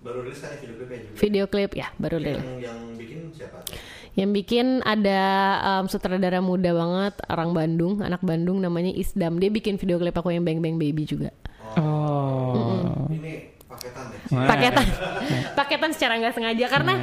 baru 0.00 0.24
rilis 0.24 0.40
kan 0.40 0.52
ya 0.52 0.58
video 0.64 0.76
klipnya 0.80 0.98
juga. 1.04 1.16
video 1.20 1.44
klip 1.44 1.72
ya 1.76 1.92
baru 2.00 2.16
deh 2.24 2.32
Yang 2.32 2.48
yang 2.64 2.78
bikin 2.96 3.20
siapa 3.36 3.60
tuh? 3.68 3.76
Yang 4.18 4.30
bikin 4.42 4.66
ada 4.82 5.20
um, 5.62 5.84
sutradara 5.86 6.42
muda 6.42 6.74
banget 6.74 7.14
orang 7.30 7.54
Bandung, 7.54 8.02
anak 8.02 8.18
Bandung 8.26 8.58
namanya 8.58 8.90
Isdam. 8.90 9.38
Dia 9.38 9.54
bikin 9.54 9.78
video 9.78 10.02
klip 10.02 10.18
aku 10.18 10.34
yang 10.34 10.42
Bang 10.42 10.58
Bang 10.58 10.82
Baby 10.82 11.06
juga. 11.06 11.30
Oh. 11.78 12.58
Paketan 12.58 13.06
ya. 13.06 13.09
Paketan, 14.30 14.86
paketan 15.58 15.90
secara 15.90 16.14
nggak 16.16 16.32
sengaja 16.32 16.66
karena 16.66 16.94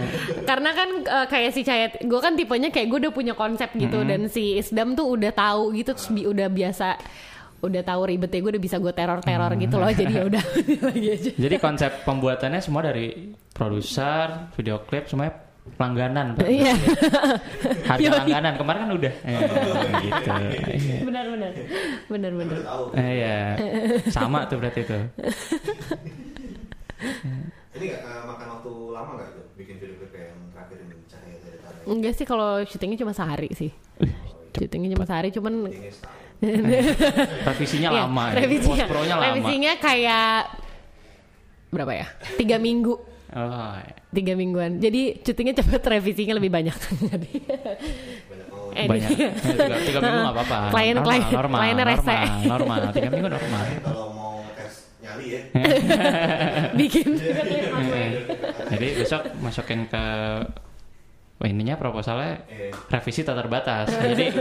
karena 0.42 0.70
kan 0.72 0.90
uh, 1.04 1.26
kayak 1.26 1.52
si 1.52 1.62
Cayet, 1.62 2.00
gue 2.00 2.20
kan 2.20 2.34
tipenya 2.34 2.70
kayak 2.70 2.88
gue 2.88 3.00
udah 3.02 3.12
punya 3.12 3.34
konsep 3.34 3.68
gitu 3.74 4.02
dan 4.04 4.26
si 4.28 4.56
Isdam 4.56 4.94
tuh 4.94 5.12
udah 5.12 5.30
tahu 5.30 5.72
gitu, 5.72 5.92
terus 5.92 6.08
bi- 6.08 6.24
udah 6.24 6.48
biasa 6.48 6.96
udah 7.58 7.82
tahu 7.82 8.02
ribetnya 8.06 8.40
gue 8.40 8.52
udah 8.54 8.64
bisa 8.64 8.78
gue 8.78 8.94
teror 8.94 9.18
teror 9.20 9.50
gitu 9.56 9.76
loh 9.76 9.90
jadi 9.90 10.14
ya 10.14 10.24
udah 10.26 10.44
lagi 10.88 11.08
aja 11.10 11.30
Jadi 11.36 11.56
konsep 11.58 11.92
pembuatannya 12.06 12.62
semua 12.62 12.86
dari 12.86 13.34
produser, 13.50 14.54
video 14.54 14.80
klip 14.82 15.06
semuanya 15.06 15.42
langganan, 15.76 16.32
Pak. 16.32 16.48
iya 16.48 16.72
Harga 17.84 18.24
langganan 18.24 18.56
kemarin 18.56 18.80
kan 18.80 18.92
udah. 18.96 19.14
Eh, 19.20 19.40
gitu. 20.00 20.32
Iya. 20.80 20.98
benar 21.04 21.26
benar 21.28 21.52
benar 22.08 22.32
benar. 22.32 22.58
Eh, 22.96 23.12
iya. 23.20 23.38
Sama 24.08 24.48
tuh 24.48 24.64
berarti 24.64 24.88
itu. 24.88 24.96
Ini 27.76 27.84
nggak 27.86 28.02
eh, 28.02 28.24
makan 28.26 28.48
waktu 28.52 28.72
lama 28.90 29.12
nggak 29.16 29.30
tuh 29.30 29.44
bikin 29.54 29.76
video 29.78 29.96
klip 29.98 30.12
yang 30.12 30.34
terakhir 30.50 30.78
ini 30.80 30.96
cahaya 31.06 31.38
dari 31.38 31.58
tanah 31.60 31.86
enggak 31.88 32.14
sih 32.14 32.26
kalau 32.26 32.50
syutingnya 32.64 32.98
cuma 33.00 33.14
sehari 33.14 33.50
sih 33.52 33.72
syutingnya 34.52 34.90
cuma 34.92 35.06
sehari 35.06 35.30
cuman. 35.30 35.54
Revisinya 37.48 37.90
Iya, 37.90 38.02
lama 38.04 38.24
ya. 38.28 38.34
revisinya, 38.38 38.78
Post 38.80 38.92
pro-nya 38.92 39.14
lama. 39.16 39.26
revisinya 39.28 39.72
kayak 39.78 40.38
berapa 41.68 41.94
ya 41.96 42.08
tiga 42.36 42.58
minggu 42.58 42.94
Oh, 43.28 43.44
iya. 43.76 43.92
tiga 44.10 44.34
mingguan 44.34 44.78
jadi 44.78 45.20
syutingnya 45.20 45.58
cepet 45.58 45.82
revisinya 45.84 46.34
lebih 46.34 46.48
banyak 46.48 46.72
Jadi, 46.78 47.32
Banyak 47.44 48.48
eh, 48.74 48.86
banyak. 48.88 49.10
tiga, 49.36 49.76
tiga 49.90 50.00
minggu 50.00 50.20
nggak 50.22 50.36
apa-apa. 50.38 50.58
Klien- 50.72 51.02
klien- 51.02 51.26
kliennya 51.28 51.76
normal, 51.84 51.92
rese. 51.92 52.18
normal, 52.48 52.80
Tiga 52.90 53.10
minggu 53.10 53.28
normal. 53.28 53.64
Nyali 55.18 55.34
ya. 55.34 55.42
bikin 56.80 57.10
Eh, 57.78 58.10
Jadi 58.70 58.88
besok 58.98 59.22
masukin 59.40 59.86
ke 59.86 60.04
Wah, 61.38 61.46
ininya 61.46 61.78
proposalnya 61.78 62.42
Eh, 62.68 62.74
revisi 62.92 63.22
tak 63.22 63.38
terbatas. 63.38 63.86
Jadi 63.88 64.34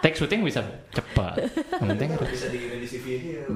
take 0.00 0.16
syuting 0.16 0.40
bisa 0.42 0.64
cepat. 0.90 1.38
Yang 1.78 1.88
penting 1.94 2.10
bisa 2.18 2.48
dikirim 2.50 2.80
di 2.82 2.88
CV. 2.88 3.06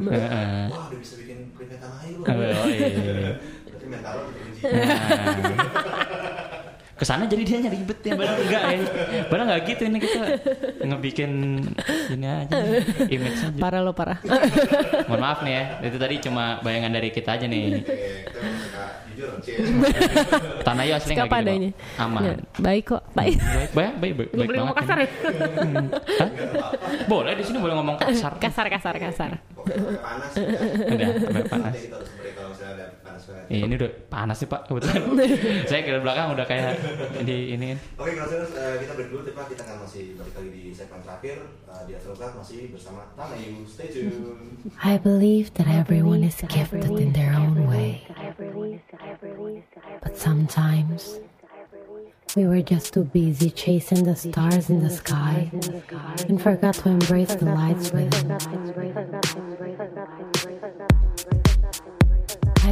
Wah, 0.07 0.71
udah 0.71 0.99
bisa 1.01 1.17
bikin 1.19 1.51
air 1.57 2.15
loh. 2.15 2.31
Oh, 2.31 2.69
iya. 2.69 3.33
Berarti 3.67 3.87
mental 3.89 4.15
lo 4.23 4.29
diuji. 4.31 4.61
Ke 7.01 7.09
sana 7.09 7.25
jadi 7.25 7.43
dia 7.49 7.59
nyari 7.65 7.81
ribet 7.81 7.99
ya, 8.05 8.13
padahal 8.13 8.39
enggak 8.45 8.63
ya. 8.69 8.79
Padahal 9.33 9.47
enggak 9.49 9.63
gitu 9.73 9.83
ini 9.89 9.99
kita 10.05 10.21
ngebikin 10.85 11.31
ini 12.13 12.27
aja, 12.29 12.53
image 13.09 13.41
aja. 13.41 13.57
parah 13.57 13.81
lo 13.81 13.97
parah 13.97 14.21
Mohon 15.09 15.21
maaf 15.25 15.41
nih 15.41 15.53
ya, 15.57 15.65
itu 15.89 15.97
tadi 15.97 16.21
cuma 16.21 16.61
bayangan 16.61 16.93
dari 16.93 17.09
kita 17.09 17.41
aja 17.41 17.49
nih. 17.49 17.81
Tanah 20.67 20.85
yo 20.89 20.97
asli 20.97 21.13
nggak 21.13 21.29
gitu 21.29 21.35
padanya 21.35 21.71
kok. 21.73 22.01
Aman. 22.01 22.21
Ya, 22.25 22.35
baik 22.57 22.85
kok 22.89 23.03
baik 23.13 23.37
Baik, 23.37 23.71
baik, 23.77 23.93
baik, 24.01 24.13
baik, 24.17 24.29
boleh 24.49 24.59
ngomong 24.65 24.77
kasar 24.81 24.97
ya 24.97 25.09
Hah? 26.21 26.31
Boleh 27.05 27.33
di 27.37 27.45
sini 27.45 27.59
boleh 27.61 27.75
ngomong 27.77 27.97
kasar. 28.01 28.33
kasar 28.41 28.67
kasar 28.73 28.95
kasar. 28.97 29.31
Udah, 30.89 31.09
panas. 31.53 31.77
Eh, 33.51 33.67
ini 33.67 33.75
udah 33.75 33.91
panas 34.07 34.39
sih 34.39 34.47
pak 34.47 34.71
kebetulan. 34.71 35.03
Saya 35.71 35.81
ke 35.83 35.99
belakang 35.99 36.33
udah 36.39 36.47
kayak 36.47 36.79
di 37.27 37.59
ini. 37.59 37.75
Oke, 37.99 38.15
kalau 38.15 38.31
eh, 38.31 38.75
kita 38.79 38.93
break 38.95 39.09
dulu, 39.11 39.23
Pak. 39.35 39.45
Kita 39.51 39.63
akan 39.67 39.77
masih 39.83 40.05
balik 40.15 40.35
lagi 40.39 40.51
di 40.55 40.63
segmen 40.71 41.01
terakhir 41.03 41.37
eh, 41.67 41.83
di 41.91 41.93
Club 41.99 42.33
masih 42.39 42.59
bersama 42.71 43.01
Tanayu. 43.19 43.67
Stay 43.67 43.89
tune. 43.91 44.71
I 44.79 44.99
believe 45.03 45.51
that 45.59 45.67
everyone 45.67 46.23
is 46.23 46.39
gifted 46.47 46.95
in 46.95 47.11
their 47.13 47.35
own 47.35 47.67
way. 47.67 48.07
But 50.03 50.15
sometimes 50.17 51.19
we 52.37 52.47
were 52.47 52.63
just 52.63 52.95
too 52.95 53.05
busy 53.05 53.51
chasing 53.51 54.05
the 54.05 54.15
stars 54.15 54.71
in 54.71 54.81
the 54.81 54.91
sky 54.91 55.51
and 56.29 56.41
forgot 56.41 56.75
to 56.87 56.89
embrace 56.89 57.35
the 57.35 57.51
lights 57.51 57.91
within. 57.91 58.39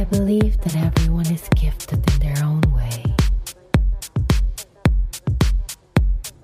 Believe 0.09 0.59
that 0.61 0.75
everyone 0.75 1.27
is 1.27 1.47
gifted 1.55 1.99
in 2.11 2.19
their 2.19 2.43
own 2.43 2.61
way. 2.75 3.03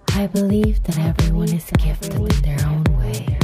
I 0.10 0.28
believe 0.28 0.84
that 0.84 1.00
everyone 1.00 1.50
is 1.50 1.70
gifted 1.78 2.16
in 2.16 2.42
their 2.42 2.66
own 2.68 2.84
way. 3.00 3.38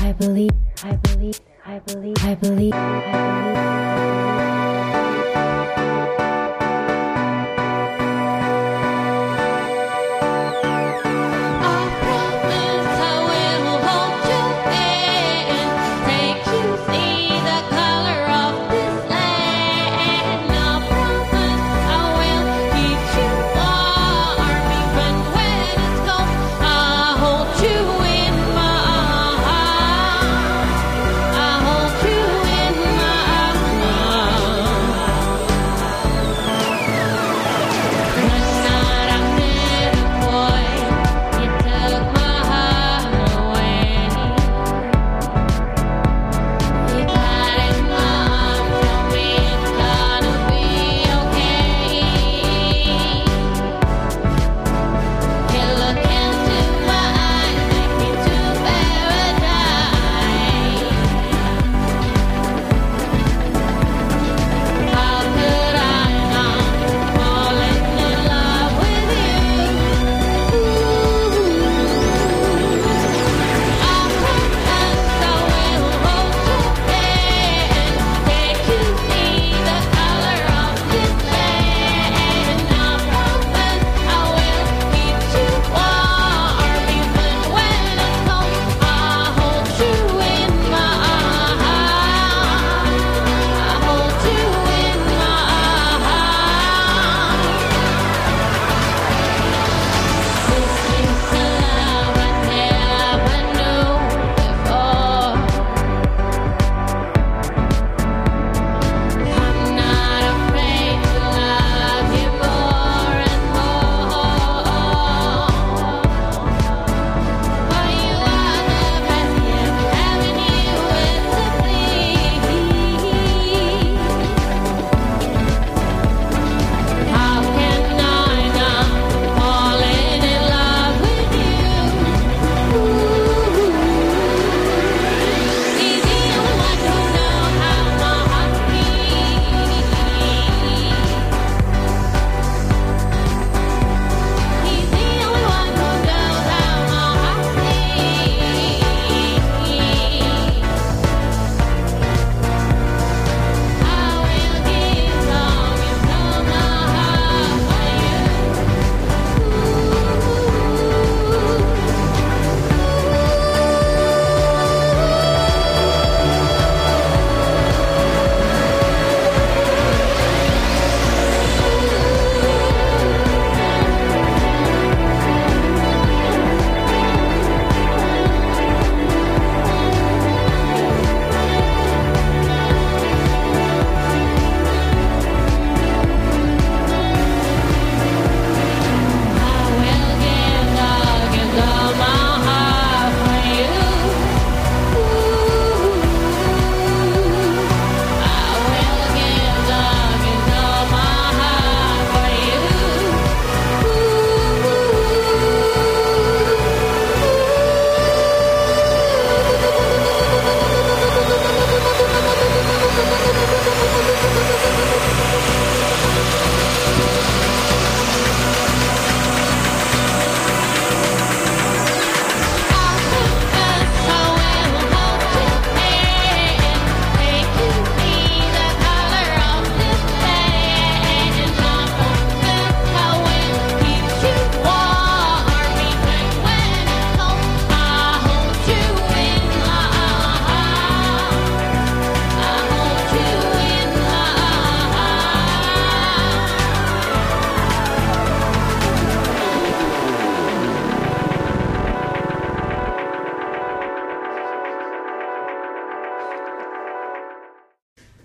I 0.00 0.12
believe, 0.12 0.50
I 0.82 0.96
believe, 0.96 1.40
I 1.64 1.78
believe, 1.78 2.24
I 2.24 2.34
believe, 2.34 2.74
I 2.74 3.83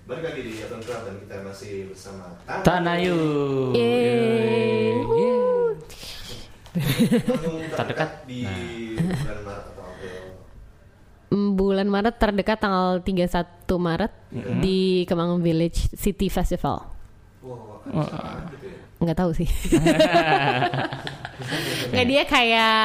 Balik 0.09 0.25
lagi 0.25 0.41
di 0.41 0.53
Open 0.59 0.81
Craft 0.81 1.05
dan 1.05 1.15
kita 1.21 1.35
masih 1.45 1.85
bersama 1.85 2.33
Tan. 2.41 2.65
Tanayu. 2.65 3.17
Yeay. 3.71 4.97
Terdekat. 7.71 8.25
di 8.25 8.41
Nah. 8.41 9.05
bulan 9.05 9.37
Maret 9.45 9.63
atau 9.69 9.83
April. 9.85 10.17
Mm, 11.29 11.49
Bulan 11.53 11.87
Maret 11.87 12.15
terdekat 12.17 12.57
tanggal 12.57 12.97
31 12.99 13.45
Maret 13.77 14.11
di 14.59 15.05
Kemang 15.05 15.37
Village 15.39 15.93
City 15.93 16.27
Festival. 16.27 16.89
Wow, 17.39 17.79
ada 17.85 18.49
gitu 18.51 18.65
ya. 18.65 18.77
Nggak 18.99 19.15
tahu 19.15 19.31
sih. 19.31 19.45
Nggak 21.89 22.05
dia 22.05 22.23
kayak 22.25 22.77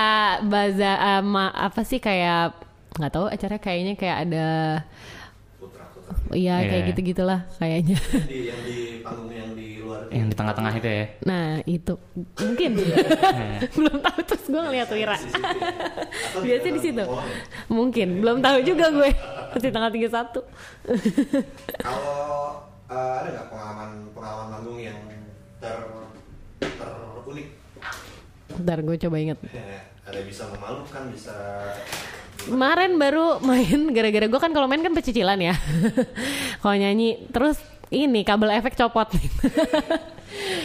baza 0.46 0.92
eh, 0.94 1.20
ma- 1.20 1.52
apa 1.52 1.82
sih 1.82 1.98
kayak 1.98 2.54
nggak 2.94 3.10
tahu 3.10 3.26
acaranya 3.26 3.58
kayaknya 3.58 3.94
kayak 3.96 4.16
ada 4.22 4.46
Food 6.34 6.42
ya 6.42 6.56
kayak 6.60 6.74
Iya. 6.76 6.88
gitu 6.90 7.00
gitulah 7.06 7.40
kayaknya 7.56 7.96
di 8.26 8.38
yang 8.44 8.60
di 8.60 8.76
panggung 9.00 9.30
yang 9.30 9.50
di 9.52 9.68
luar 9.78 10.00
itu. 10.02 10.12
Yang 10.12 10.26
di 10.26 10.34
tengah-tengah 10.34 10.72
itu 10.74 10.88
ya. 10.90 11.04
nah 11.22 11.46
itu 11.64 11.94
mungkin 12.36 12.70
belum 13.78 13.96
tahu 14.00 14.18
terus 14.24 14.44
gue 14.44 14.60
ngeliat 14.60 14.88
Wira 14.90 15.14
Atau 15.14 16.40
biasanya 16.40 16.72
di 16.72 16.82
situ 16.82 16.98
ya? 16.98 17.22
mungkin 17.68 18.08
belum 18.18 18.38
tahu 18.40 18.58
juga 18.62 18.86
gue 18.90 19.10
masih 19.52 19.70
tanggal 19.70 19.90
31 19.90 20.10
Kalau 21.78 22.66
eh, 22.84 23.12
ada 23.16 23.28
nggak 23.30 23.46
pengalaman 23.48 23.90
pengalaman 24.10 24.46
manggung 24.50 24.78
yang 24.80 24.98
ter 25.58 25.78
terunik? 26.60 27.46
Ntar 28.60 28.78
gue 28.84 28.96
coba 29.08 29.16
inget 29.18 29.38
Ya, 29.50 29.82
ada 30.06 30.20
bisa 30.22 30.46
memalukan, 30.52 31.02
bisa 31.10 31.34
Kemarin 32.44 33.00
baru 33.00 33.40
main 33.40 33.88
gara-gara 33.94 34.26
gue 34.28 34.40
kan 34.40 34.52
kalau 34.52 34.68
main 34.68 34.84
kan 34.84 34.92
pecicilan 34.92 35.40
ya. 35.40 35.56
kalau 36.60 36.76
nyanyi 36.76 37.24
terus 37.32 37.56
ini 37.88 38.20
kabel 38.20 38.52
efek 38.52 38.76
copot. 38.76 39.08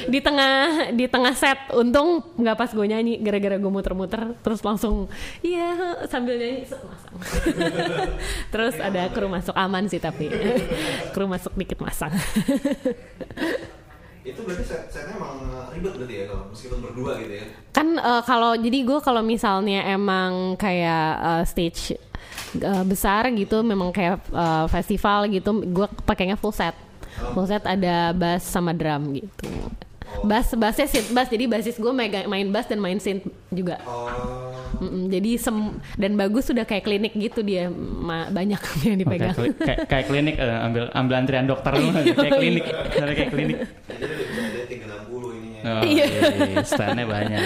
di 0.10 0.20
tengah 0.20 0.90
di 0.98 1.06
tengah 1.06 1.34
set 1.38 1.70
untung 1.78 2.26
nggak 2.42 2.58
pas 2.58 2.72
gue 2.74 2.86
nyanyi 2.90 3.22
gara-gara 3.22 3.56
gue 3.62 3.72
muter-muter 3.72 4.34
terus 4.42 4.66
langsung 4.66 5.06
iya 5.46 6.00
sambil 6.10 6.42
nyanyi 6.42 6.66
masang 6.66 7.16
terus 8.54 8.76
ada 8.82 9.06
kru 9.14 9.30
masuk 9.30 9.54
aman 9.54 9.86
sih 9.86 10.02
tapi 10.02 10.34
kru 11.14 11.30
masuk 11.30 11.54
dikit 11.54 11.80
masang 11.86 12.14
itu 14.34 14.42
berarti 14.46 14.64
set 14.66 14.82
setnya 14.94 15.18
emang 15.18 15.36
ribet 15.74 15.94
berarti 15.98 16.16
ya 16.16 16.26
kalau 16.30 16.44
meskipun 16.52 16.80
berdua 16.84 17.12
gitu 17.22 17.34
ya. 17.40 17.46
kan 17.74 17.88
eh, 17.98 18.22
kalau 18.26 18.52
jadi 18.58 18.80
gue 18.86 19.00
kalau 19.02 19.22
misalnya 19.26 19.86
emang 19.90 20.56
kayak 20.56 21.10
eh, 21.20 21.44
stage 21.48 21.98
eh, 22.60 22.84
besar 22.86 23.30
gitu 23.34 23.62
memang 23.66 23.90
kayak 23.90 24.22
eh, 24.30 24.66
festival 24.70 25.28
gitu 25.30 25.50
gue 25.66 25.88
pakainya 26.06 26.38
full 26.38 26.54
set. 26.54 26.78
Full 27.36 27.52
set 27.52 27.68
ada 27.68 28.16
bass 28.16 28.48
sama 28.48 28.72
drum 28.72 29.12
gitu 29.12 29.52
bass 30.22 30.52
bassnya 30.54 30.86
synth 30.86 31.10
bass 31.10 31.28
jadi 31.28 31.46
basis 31.46 31.76
gue 31.76 31.92
main 31.92 32.48
bass 32.48 32.66
dan 32.66 32.78
main 32.78 32.98
synth 32.98 33.24
juga. 33.50 33.78
Oh, 33.84 34.08
Mm-mm, 34.80 35.08
jadi 35.08 35.36
sem 35.36 35.56
dan 35.94 36.16
bagus 36.16 36.46
sudah 36.46 36.64
kayak 36.64 36.84
klinik 36.84 37.12
gitu 37.12 37.42
dia 37.42 37.68
ma- 37.70 38.28
banyak 38.28 38.60
yang 38.86 38.96
Oh, 38.96 39.02
dipegang. 39.02 39.32
kayak, 39.32 39.38
kli- 39.38 39.58
kayak, 39.60 39.80
kayak 39.86 40.06
klinik 40.08 40.36
eh, 40.36 40.60
ambil 40.62 40.84
ambil 40.90 41.16
antrian 41.18 41.46
dokter 41.46 41.72
lu. 41.74 41.88
Kayak 41.92 42.34
klinik 42.34 42.66
kayak 42.96 43.30
klinik. 43.30 43.58
Jadi 43.60 44.00
udah 44.00 44.16
bisa 44.24 44.42
ada 44.42 44.62
360 44.64 45.36
ininya. 45.36 45.62
oh, 45.66 45.82
Iya. 45.84 46.06
iya, 46.08 46.60
standnya 46.64 47.06
banyak. 47.06 47.42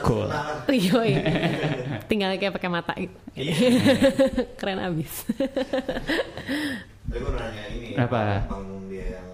Cool. 0.00 0.28
Yoi. 0.68 1.12
tinggal 2.10 2.34
kayak 2.34 2.52
pakai 2.52 2.68
mata 2.68 2.92
gitu. 2.94 3.14
Keren 4.58 4.80
abis. 4.80 5.12
Tapi 7.06 7.16
gue 7.16 7.32
nanya 7.32 7.64
ini 7.70 7.88
Apa? 7.94 8.46
panggung 8.46 8.88
dia 8.88 9.14
yang 9.14 9.26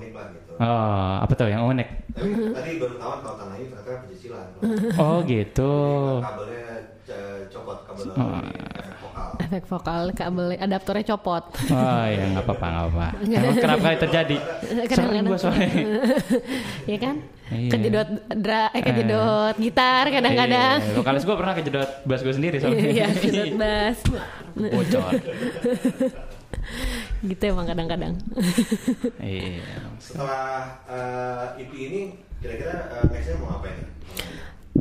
unik 0.00 0.12
lah 0.16 0.26
gitu. 0.32 0.52
oh 0.56 1.14
apa 1.20 1.32
tuh 1.36 1.46
yang 1.46 1.62
unik? 1.66 1.88
Tapi 2.10 2.28
tadi 2.50 2.70
baru 2.76 2.94
tahu 2.96 3.12
kalau 3.20 3.36
tanah 3.36 3.54
ini 3.54 3.66
ternyata 3.68 3.90
pecicilan. 4.02 4.46
oh 4.96 5.16
gitu. 5.22 5.72
Kabelnya 6.18 6.64
eh, 7.06 7.38
copot 7.48 7.78
kabel 7.84 8.04
Oh. 8.10 8.40
efek 8.40 8.96
vokal. 8.96 9.28
efek 9.40 9.64
vokal 9.66 10.02
kabel 10.12 10.46
adaptornya 10.56 11.04
copot. 11.06 11.44
Oh 11.68 12.04
ya 12.06 12.24
nggak 12.28 12.44
apa-apa 12.44 12.66
nggak 12.66 12.86
apa 12.88 13.06
Emang 13.20 13.56
kerap 13.58 13.78
kali 13.78 13.96
terjadi. 14.00 14.36
Sering 14.88 15.24
gue 15.26 15.38
soalnya. 15.38 15.68
Ya 16.90 16.98
kan? 16.98 17.16
Iya. 17.50 17.70
kejedot 17.74 18.08
dra 18.30 18.70
eh 18.70 18.78
kejedot 18.80 19.54
gitar 19.58 20.06
kadang-kadang. 20.06 20.78
Iya, 20.80 20.94
vokalis 20.94 21.26
gue 21.26 21.34
pernah 21.34 21.54
kejedot 21.54 21.90
bass 22.06 22.22
gue 22.22 22.30
sendiri 22.32 22.56
soalnya. 22.56 22.88
Iya 22.88 23.06
kejedot 23.12 23.54
bass. 23.58 23.98
Bocor 24.54 25.12
gitu 27.20 27.52
emang 27.52 27.68
kadang-kadang 27.68 28.16
iya 29.20 29.60
Setelah 30.00 30.80
eh, 30.88 31.62
EP 31.64 31.72
ini 31.76 32.00
kira-kira 32.40 32.74
eh, 32.96 33.04
nextnya 33.12 33.36
mau 33.40 33.60
ngapain? 33.60 33.78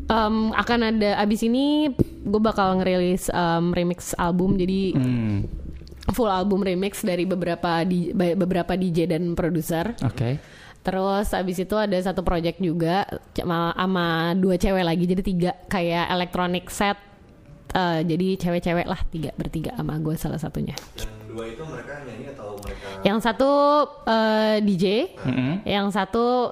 Em, 0.09 0.35
akan 0.55 0.79
ada 0.95 1.11
abis 1.19 1.43
ini 1.43 1.91
gue 2.23 2.41
bakal 2.41 2.79
ngerilis 2.79 3.27
em, 3.29 3.75
remix 3.75 4.15
album 4.15 4.55
jadi 4.55 4.95
hmm. 4.95 5.37
full 6.15 6.31
album 6.31 6.63
remix 6.63 7.03
dari 7.03 7.27
beberapa 7.27 7.83
di, 7.83 8.15
beberapa 8.15 8.79
DJ 8.79 9.11
dan 9.11 9.35
produser 9.35 9.99
oke 9.99 10.59
Terus 10.79 11.35
abis 11.35 11.59
itu 11.59 11.75
ada 11.75 11.97
satu 11.99 12.23
project 12.23 12.63
juga 12.63 13.03
sama, 13.35 13.75
sama 13.75 14.31
dua 14.39 14.55
cewek 14.55 14.81
lagi 14.81 15.03
jadi 15.03 15.23
tiga 15.23 15.51
kayak 15.67 16.07
electronic 16.07 16.71
set. 16.71 16.95
Eh, 17.69 18.01
jadi 18.07 18.39
cewek-cewek 18.39 18.87
lah 18.87 18.97
tiga 19.11 19.29
bertiga 19.35 19.75
sama 19.75 19.99
gue 19.99 20.15
salah 20.15 20.39
satunya. 20.39 20.73
Dua 21.29 21.45
itu 21.45 21.61
mereka 21.61 22.01
nyanyi 22.01 22.25
atau 22.29 22.57
mereka 22.57 22.85
Yang 22.99 23.17
satu 23.21 23.51
eh, 24.03 24.57
DJ, 24.59 24.85
Mm-mm. 25.19 25.53
yang 25.63 25.87
satu 25.87 26.49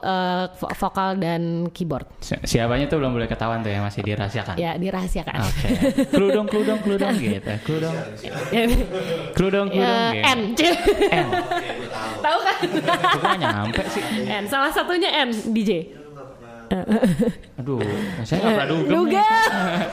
vo- 0.54 0.74
vokal 0.78 1.18
dan 1.18 1.42
keyboard. 1.70 2.06
Si- 2.20 2.38
siapanya 2.48 2.86
tuh 2.86 2.98
belum 2.98 3.12
boleh 3.12 3.26
ketahuan 3.26 3.60
tuh 3.60 3.70
ya 3.70 3.82
masih 3.82 4.02
dirahasiakan 4.02 4.56
Ya 4.56 4.76
dirahasiakan. 4.76 5.34
oke 5.36 5.68
clue 6.08 6.30
dong 6.30 6.46
clue 6.46 6.64
dong 6.64 6.80
clue 6.80 6.96
dong 6.96 7.18
gitu 7.24 7.52
clue 7.64 7.80
dong 7.80 7.96
clue 9.34 9.50
dong 9.50 9.68
clue 9.68 9.82
dong 9.82 10.04
Eh, 10.08 10.14
gitu. 10.14 10.30
N, 10.30 10.40
N 11.12 11.28
tahu. 12.20 12.40
kan? 12.40 12.58
Nyampe 13.36 13.84
sih 13.88 14.04
N, 14.24 14.44
salah 14.46 14.70
satunya 14.70 15.10
N, 15.22 15.34
DJ. 15.48 15.72
Nggak 16.68 16.86
aduh 17.58 17.80
saya 18.22 18.38
gak 18.38 18.52
pernah 18.54 18.68
dugem 18.68 18.86
nih 18.86 18.94
Duga, 18.94 19.30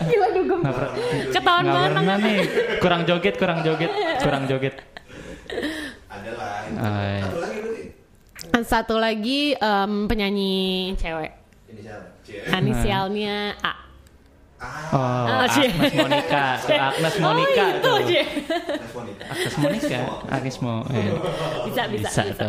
gila 0.04 0.28
dugem. 0.30 0.58
Nggak 0.60 0.74
pernah 0.74 0.92
Ketahuan 1.30 1.62
nggak 1.62 1.74
banget. 1.74 1.90
pernah 1.94 2.16
nih 2.18 2.38
kurang 2.78 3.02
joget 3.04 3.34
kurang 3.38 3.58
joget 3.62 3.90
kurang 4.20 4.44
joget 4.46 4.74
ada 6.08 6.30
lah. 6.34 6.52
Satu 7.24 7.38
lagi 7.38 7.58
berarti 7.58 7.82
Satu 8.64 8.94
lagi 8.96 9.40
em, 9.54 9.92
penyanyi 10.06 10.56
cewek. 10.94 11.32
Inisialnya 12.50 13.37
A. 13.60 13.72
Ah, 14.64 14.96
oh 14.96 15.44
Ah, 15.44 15.46
Cie. 15.50 15.68
Agnes 15.68 15.92
Monica 15.92 16.44
Agnes 16.64 17.16
Monica 17.20 17.60
oh, 17.60 17.68
itu, 17.68 17.82
tuh. 17.84 17.96
Agnes 19.28 19.54
Monica 19.60 19.98
Agnes 20.32 20.56
Mo 20.62 20.74
eh. 20.88 21.12
Bisa, 21.68 21.82
bisa, 21.92 22.08
bisa 22.24 22.44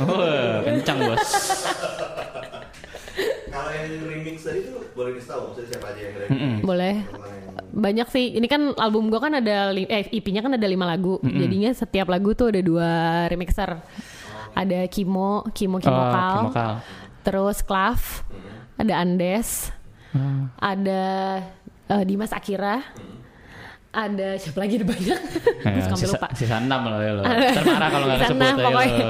Oh 0.00 0.18
kencang 0.62 0.98
bos 1.04 1.22
Kalau 3.46 3.70
yang 3.70 3.86
remix 4.04 4.42
tadi 4.42 4.66
tuh 4.66 4.82
boleh 4.92 5.14
dikasih 5.14 5.28
tahu 5.30 5.40
maksudnya 5.46 5.68
siapa 5.70 5.86
aja 5.88 6.00
yang 6.00 6.14
remix? 6.16 6.30
Mm-mm. 6.32 6.54
Boleh. 6.60 6.94
Teman-teman 7.00 7.30
yang- 7.30 7.52
Banyak 7.74 8.08
sih. 8.08 8.26
Ini 8.32 8.46
kan 8.46 8.62
album 8.74 9.06
gua 9.06 9.20
kan 9.20 9.34
ada 9.34 9.70
eh 9.70 10.06
EP-nya 10.08 10.42
kan 10.42 10.52
ada 10.52 10.66
lima 10.66 10.82
lagu. 10.84 11.22
Jadinya 11.22 11.70
setiap 11.70 12.06
lagu 12.06 12.34
tuh 12.34 12.50
ada 12.50 12.58
dua 12.58 12.90
remixer. 13.26 13.78
Ada 14.52 14.86
Kimo, 14.86 15.46
Kimo 15.50 15.78
oh 15.78 15.80
Kimokal. 15.80 16.34
Kimokal 16.40 16.72
Terus 17.22 17.58
Klav, 17.60 18.00
ada 18.74 18.94
Andes, 18.96 19.70
Oh. 20.10 20.46
ada 20.56 21.02
eh, 21.88 22.04
Dimas 22.04 22.30
Akira. 22.30 22.82
Ada 23.94 24.28
siapa 24.36 24.58
lagi 24.58 24.74
ada 24.76 24.86
banyak. 24.86 25.18
Gue 25.54 25.70
Ya, 25.70 25.80
suka 25.80 25.86
sampai 25.88 26.02
sisa, 26.02 26.16
lupa. 26.16 26.28
sisa 26.34 26.56
6 26.58 26.66
loh 26.66 26.98
ya 26.98 27.12
lo. 27.12 27.22
Termarah 27.56 27.88
kalau 27.88 28.04
nggak 28.04 28.18
sana 28.18 28.26
kesebut 28.26 28.42
ya 28.44 28.54
pokoknya 28.60 29.04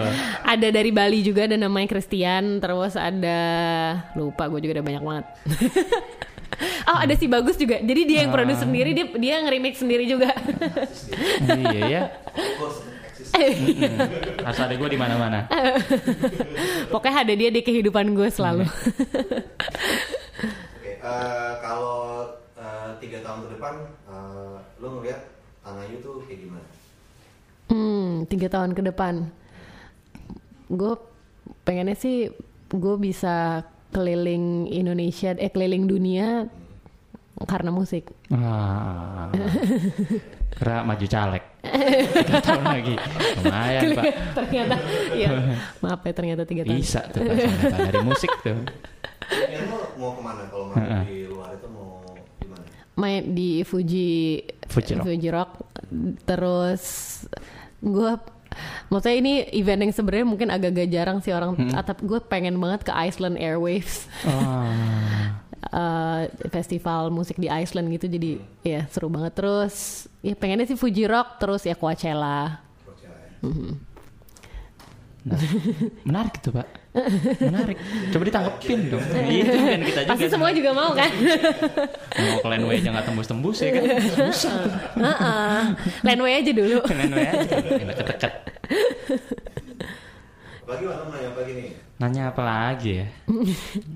ada 0.44 0.68
dari 0.70 0.90
Bali 0.90 1.18
juga 1.20 1.40
ada 1.42 1.56
namanya 1.56 1.88
Christian 1.88 2.44
terus 2.58 2.94
ada 2.94 3.40
lupa 4.12 4.44
gue 4.46 4.60
juga 4.60 4.72
ada 4.74 4.84
banyak 4.84 5.02
banget 5.02 5.24
oh 6.90 6.98
ada 7.00 7.14
si 7.14 7.26
bagus 7.26 7.56
juga 7.56 7.80
jadi 7.80 8.00
dia 8.04 8.18
yang 8.22 8.30
Ah. 8.30 8.36
produce 8.36 8.60
sendiri 8.60 8.92
dia 8.92 9.06
dia 9.10 9.34
nge-remix 9.40 9.74
sendiri 9.76 10.04
juga 10.04 10.30
iya 11.66 11.82
ya. 11.88 12.02
Harus 14.38 14.60
ada 14.60 14.74
gue 14.74 14.88
di 14.88 14.94
mana-mana. 14.94 15.48
pokoknya 16.88 17.24
ada 17.24 17.34
dia 17.34 17.50
di 17.50 17.60
kehidupan 17.60 18.12
gue 18.12 18.28
selalu 18.28 18.62
Oke, 20.76 20.92
eh, 20.94 21.52
kalau 21.58 22.30
eh, 22.54 22.90
tiga 22.96 23.18
tahun 23.20 23.38
ke 23.42 23.58
depan, 23.58 23.74
eh, 24.06 24.53
lo 24.78 24.98
ngeliat 24.98 25.20
Tanah 25.64 25.80
Ayu 25.80 25.96
tuh 25.98 26.20
kayak 26.24 26.38
gimana? 26.40 26.66
hmm 27.64 28.28
tiga 28.28 28.48
tahun 28.48 28.76
ke 28.76 28.82
depan 28.84 29.24
gue 30.68 30.92
pengennya 31.64 31.96
sih 31.96 32.28
gue 32.68 32.94
bisa 32.96 33.64
keliling 33.88 34.68
Indonesia 34.68 35.32
eh 35.32 35.48
keliling 35.48 35.86
dunia 35.86 36.48
karena 37.44 37.70
musik 37.70 38.12
Ah. 38.30 39.26
Kira 40.54 40.86
maju 40.86 41.02
caleg. 41.02 41.42
Tiga 42.14 42.38
tahun 42.38 42.62
lagi. 42.62 42.94
Lumayan 43.42 43.82
pak. 43.90 44.04
ternyata 44.38 44.76
ya 45.12 45.28
maaf 45.82 46.00
ya 46.02 46.12
ternyata 46.14 46.42
tiga 46.46 46.62
tahun 46.62 46.78
Bisa 46.78 47.00
tuh 47.10 47.26
dari 47.74 48.00
musik 48.06 48.30
tuh. 48.38 48.54
Lo 49.66 49.78
mau 49.98 50.10
ke 50.14 50.20
mana 50.22 50.42
kalau 50.46 50.70
mau 50.70 50.78
di 51.02 51.26
luar 51.26 51.58
itu 51.58 51.66
mau 51.74 52.06
gimana? 52.38 52.62
Main 52.94 53.34
di 53.34 53.66
Fuji 53.66 54.38
Fuji 54.70 54.94
Rock. 54.94 55.10
Rock. 55.34 55.50
terus 56.24 56.82
gue 57.82 58.12
maksudnya 58.86 59.16
ini 59.18 59.32
event 59.58 59.82
yang 59.82 59.92
sebenarnya 59.92 60.26
mungkin 60.26 60.48
agak-agak 60.54 60.88
jarang 60.88 61.18
sih 61.18 61.34
orang 61.34 61.58
atap 61.74 61.98
gue 62.06 62.22
pengen 62.22 62.54
banget 62.62 62.86
ke 62.86 62.92
Iceland 62.94 63.34
Airwaves 63.36 64.06
Oh. 64.22 64.70
eh, 65.74 66.22
festival 66.54 67.10
musik 67.10 67.34
di 67.34 67.50
Iceland 67.50 67.90
gitu 67.90 68.06
jadi 68.06 68.38
ya 68.62 68.86
seru 68.86 69.10
banget 69.10 69.34
terus 69.34 70.06
ya 70.22 70.38
pengennya 70.38 70.70
sih 70.70 70.78
Fuji 70.78 71.10
Rock 71.10 71.42
terus 71.42 71.66
ya 71.66 71.74
Coachella 71.74 72.62
Nah, 75.24 75.40
menarik 76.04 76.36
itu 76.36 76.52
pak. 76.52 76.68
Menarik. 76.94 77.76
Coba 78.14 78.22
ditangkepin 78.22 78.80
dong. 78.86 79.02
Itu 79.26 79.50
kan 79.50 79.80
kita 79.82 80.00
juga. 80.06 80.10
pasti 80.14 80.26
semua 80.30 80.54
juga 80.54 80.70
mau 80.70 80.94
kan 80.94 81.10
Mau 82.14 82.38
ke 82.38 82.46
Landway 82.46 82.78
aja 82.78 82.88
nggak 82.94 83.06
tembus-tembus 83.10 83.58
ya 83.60 83.70
kan. 83.74 83.82
Susah. 84.30 84.54
Heeh. 84.94 85.60
Landway 86.06 86.32
aja 86.38 86.50
dulu 86.54 86.78
Landway 87.02 87.26
aja. 87.26 87.54
Enak 87.82 87.96
deket 87.98 88.30
Apalagi 90.64 90.84
mana 90.86 91.02
nanya 91.10 91.28
apa 91.28 91.40
gini? 91.44 91.64
Nanya 91.94 92.22
apa 92.30 92.42
lagi 92.42 92.90
ya? 93.02 93.06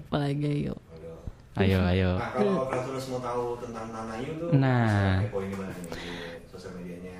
apalagi 0.04 0.52
yuk 0.68 0.78
Aduh. 0.78 1.16
Ayo, 1.58 1.78
ayo. 1.86 2.10
Nah 2.18 2.30
kalau 2.34 2.54
Fransulus 2.66 3.04
mau 3.10 3.18
tahu 3.18 3.42
tentang 3.58 3.90
Tanayu 3.90 4.30
tuh, 4.38 4.48
Nah. 4.54 5.22
di 5.26 5.56
mana 5.58 5.72
nih 5.74 5.90
di 5.90 6.10
sosial 6.46 6.70
medianya? 6.74 7.18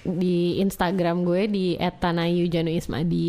di 0.00 0.58
Instagram 0.58 1.22
gue 1.22 1.42
di 1.46 1.66
@tanayu_januismadi 1.76 3.28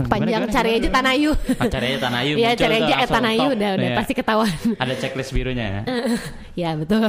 panjang 0.00 0.42
gimana, 0.42 0.46
cari 0.48 0.68
gimana, 0.68 0.76
aja 0.76 0.80
gimana? 0.80 0.96
Tanayu 0.96 1.30
Ah, 1.58 1.66
cari 1.66 1.86
aja 1.86 1.98
Tanayu. 2.00 2.34
Iya 2.34 2.50
cari 2.54 2.74
aja 2.76 2.84
langsung 2.94 3.10
@tanayu 3.12 3.40
top. 3.42 3.54
udah 3.54 3.70
udah 3.74 3.88
Iya. 3.88 3.96
pasti 3.98 4.12
ketahuan 4.14 4.52
Ada 4.76 4.94
checklist 4.96 5.30
birunya 5.30 5.66
ya. 5.66 5.80
ya 6.62 6.70
betul 6.74 7.04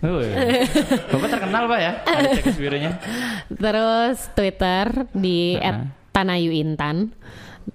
Eh, 0.00 0.08
wih. 0.08 0.30
Bapak 1.10 1.28
terkenal 1.30 1.62
pak 1.66 1.78
ya? 1.78 1.92
Ada 2.02 2.28
checklist 2.32 2.58
birunya. 2.58 2.90
Terus 3.50 4.18
Twitter 4.32 4.86
di 5.12 5.54
Heeh. 5.54 5.84
@tanayuintan. 6.10 7.12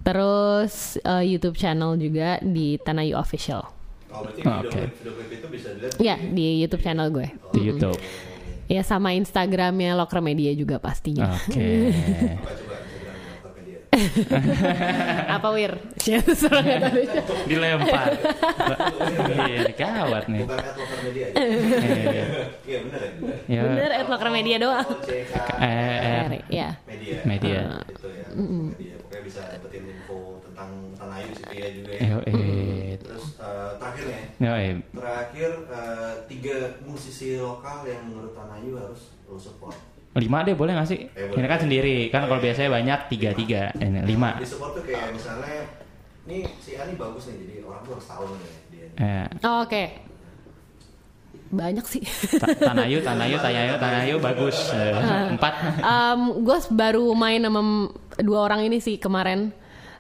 Terus 0.01 0.73
eh, 0.97 1.23
YouTube 1.25 1.55
channel 1.55 1.95
juga 1.95 2.38
di 2.41 2.75
Tanayu 2.77 3.15
Official. 3.15 3.61
Oh 4.09 4.23
berarti 4.23 4.41
Oh, 4.41 4.51
video, 4.57 4.65
oke. 4.65 4.71
klip, 4.71 4.91
video 4.95 5.13
klip 5.13 5.29
itu 5.29 5.47
bisa 5.49 5.67
dilihat 5.71 5.99
Ya 5.99 6.15
di 6.17 6.45
YouTube 6.57 6.81
channel 6.81 7.07
gue. 7.09 7.27
Di 7.51 7.59
YouTube. 7.61 7.99
Ya 8.65 8.81
sama 8.81 9.13
Instagramnya 9.13 9.93
Lokre 9.93 10.19
Media 10.19 10.49
juga 10.51 10.79
pastinya. 10.79 11.35
Oke. 11.38 11.93
Tokopedia. 11.93 12.63
Apa 15.36 15.47
Wir? 15.55 15.73
Tahu. 15.95 17.34
Dilempar. 17.47 18.12
Iya, 19.45 19.71
gawat 19.77 20.25
nih. 20.31 20.43
Bukan 20.47 20.99
media 21.05 21.25
aja. 21.31 21.39
Iya. 21.39 22.25
Iya 22.65 22.77
benar 22.88 22.99
ya. 23.01 23.12
Ya. 23.45 23.62
Bener 23.62 23.91
Lokre 24.10 24.29
Media 24.34 24.58
doang. 24.58 24.88
Eh, 25.08 25.25
eh. 25.62 26.41
Ya. 26.49 26.69
media. 26.89 27.17
Media. 27.23 27.62
Itu 27.88 28.08
ya. 28.10 28.25
Media. 28.36 28.95
Pokoknya 28.99 29.21
bisa 29.21 29.41
dapetin 29.47 29.84
info 29.88 30.41
tentang 30.43 30.71
Tanayu 30.97 31.31
situ 31.36 31.53
ya 31.55 31.67
juga 31.71 31.91
ya. 31.95 32.17
Eh. 32.25 32.91
Terus 32.99 33.25
eh, 33.39 33.71
terakhirnya 33.79 34.19
Yo, 34.36 34.53
eh. 34.55 34.73
terakhir 34.91 35.51
eh, 35.71 36.13
tiga 36.27 36.58
musisi 36.84 37.39
lokal 37.39 37.88
yang 37.88 38.01
menurut 38.12 38.34
Tanayu 38.36 38.75
harus 38.75 39.15
lo 39.29 39.38
support. 39.39 39.94
Lima 40.15 40.41
deh 40.41 40.56
boleh 40.56 40.71
gak 40.73 40.88
sih? 40.88 40.99
Eh, 41.06 41.28
boleh. 41.28 41.38
Ini 41.38 41.47
kan 41.47 41.60
sendiri 41.60 41.95
kan 42.08 42.21
kalau 42.25 42.39
biasanya 42.39 42.69
banyak 42.71 42.99
tiga 43.10 43.30
tiga 43.32 43.62
ini 43.75 43.99
lima. 44.01 44.39
Di 44.39 44.47
support 44.47 44.71
tuh 44.73 44.84
kayak 44.84 45.12
misalnya 45.12 45.67
nih 46.23 46.47
si 46.58 46.73
Ani 46.73 46.95
bagus 46.95 47.28
nih 47.28 47.36
jadi 47.38 47.56
orang 47.62 47.82
tuh 47.84 47.91
harus 47.93 48.08
tahu 48.08 48.23
nih 48.32 48.51
dia. 48.71 48.88
Eh, 48.95 49.25
Oh, 49.43 49.62
Oke. 49.62 49.84
Banyak 51.45 51.86
sih. 51.86 52.01
Ta- 52.36 52.51
Tanayu, 52.51 52.99
Tanayu, 52.99 53.38
Tanayu, 53.38 53.73
Tanayu 53.78 54.15
bagus. 54.17 54.56
Eh, 54.73 55.32
Empat. 55.32 55.54
gue 56.38 56.58
baru 56.73 57.12
main 57.13 57.39
sama 57.39 57.62
dua 58.17 58.39
orang 58.41 58.63
ini 58.63 58.80
sih 58.80 58.95
kemarin. 58.95 59.51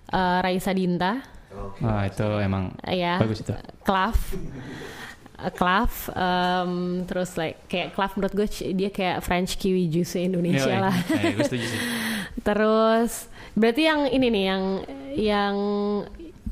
Eh, 0.07 0.37
Raisa 0.41 0.71
Dinta. 0.71 1.21
Oke. 1.51 1.83
Wah 1.83 2.03
itu 2.03 2.27
emang 2.39 2.71
ya 2.85 3.19
bagus 3.19 3.43
itu. 3.43 3.51
Klav 3.83 4.15
Uh, 4.15 5.04
Klav 5.51 5.91
um, 6.09 6.71
terus 7.03 7.35
like 7.35 7.59
kayak 7.65 7.91
Klav 7.91 8.15
menurut 8.15 8.33
gue 8.33 8.47
dia 8.71 8.87
kayak 8.87 9.19
French 9.19 9.55
kiwi 9.55 9.85
juice 9.85 10.15
Indonesia 10.17 10.63
Yo, 10.65 10.71
eh. 10.71 10.81
lah 10.81 10.95
gue 11.35 11.43
setuju 11.43 11.65
sih. 11.65 11.79
terus 12.47 13.27
berarti 13.51 13.81
yang 13.83 14.07
ini 14.07 14.27
nih 14.29 14.43
yang 14.45 14.63
yang 15.13 15.55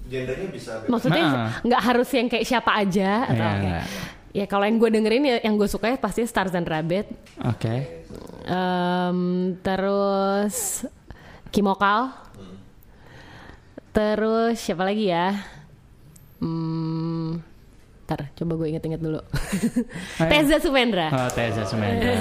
Gendernya 0.04 0.48
bisa 0.48 0.72
bebas. 0.78 0.90
maksudnya 0.90 1.24
Nah. 1.26 1.50
nggak 1.62 1.82
harus 1.82 2.10
yang 2.12 2.28
kayak 2.28 2.46
siapa 2.46 2.72
aja 2.76 3.12
atau 3.26 3.40
Iya, 3.42 3.56
kayak- 3.58 3.88
ya 4.34 4.46
kalau 4.48 4.66
yang 4.66 4.78
gue 4.78 4.90
dengerin 4.92 5.24
ya 5.24 5.36
yang 5.42 5.56
gue 5.56 5.66
suka 5.66 5.88
ya 5.88 5.98
pasti 5.98 6.22
Stars 6.24 6.52
and 6.52 6.66
Rabbit 6.66 7.08
Oke. 7.40 8.04
Em, 8.44 9.20
terus 9.60 10.84
Kimokal 11.50 12.12
terus 13.90 14.58
siapa 14.58 14.84
lagi 14.84 15.06
ya 15.08 15.38
hmm, 16.40 17.53
Ntar 18.04 18.36
coba 18.36 18.60
gue 18.60 18.68
inget-inget 18.76 19.00
dulu. 19.00 19.24
Teza 20.32 20.60
Sumendra 20.60 21.08
Oh 21.08 21.32
Teza 21.32 21.64
Sumendra. 21.64 22.12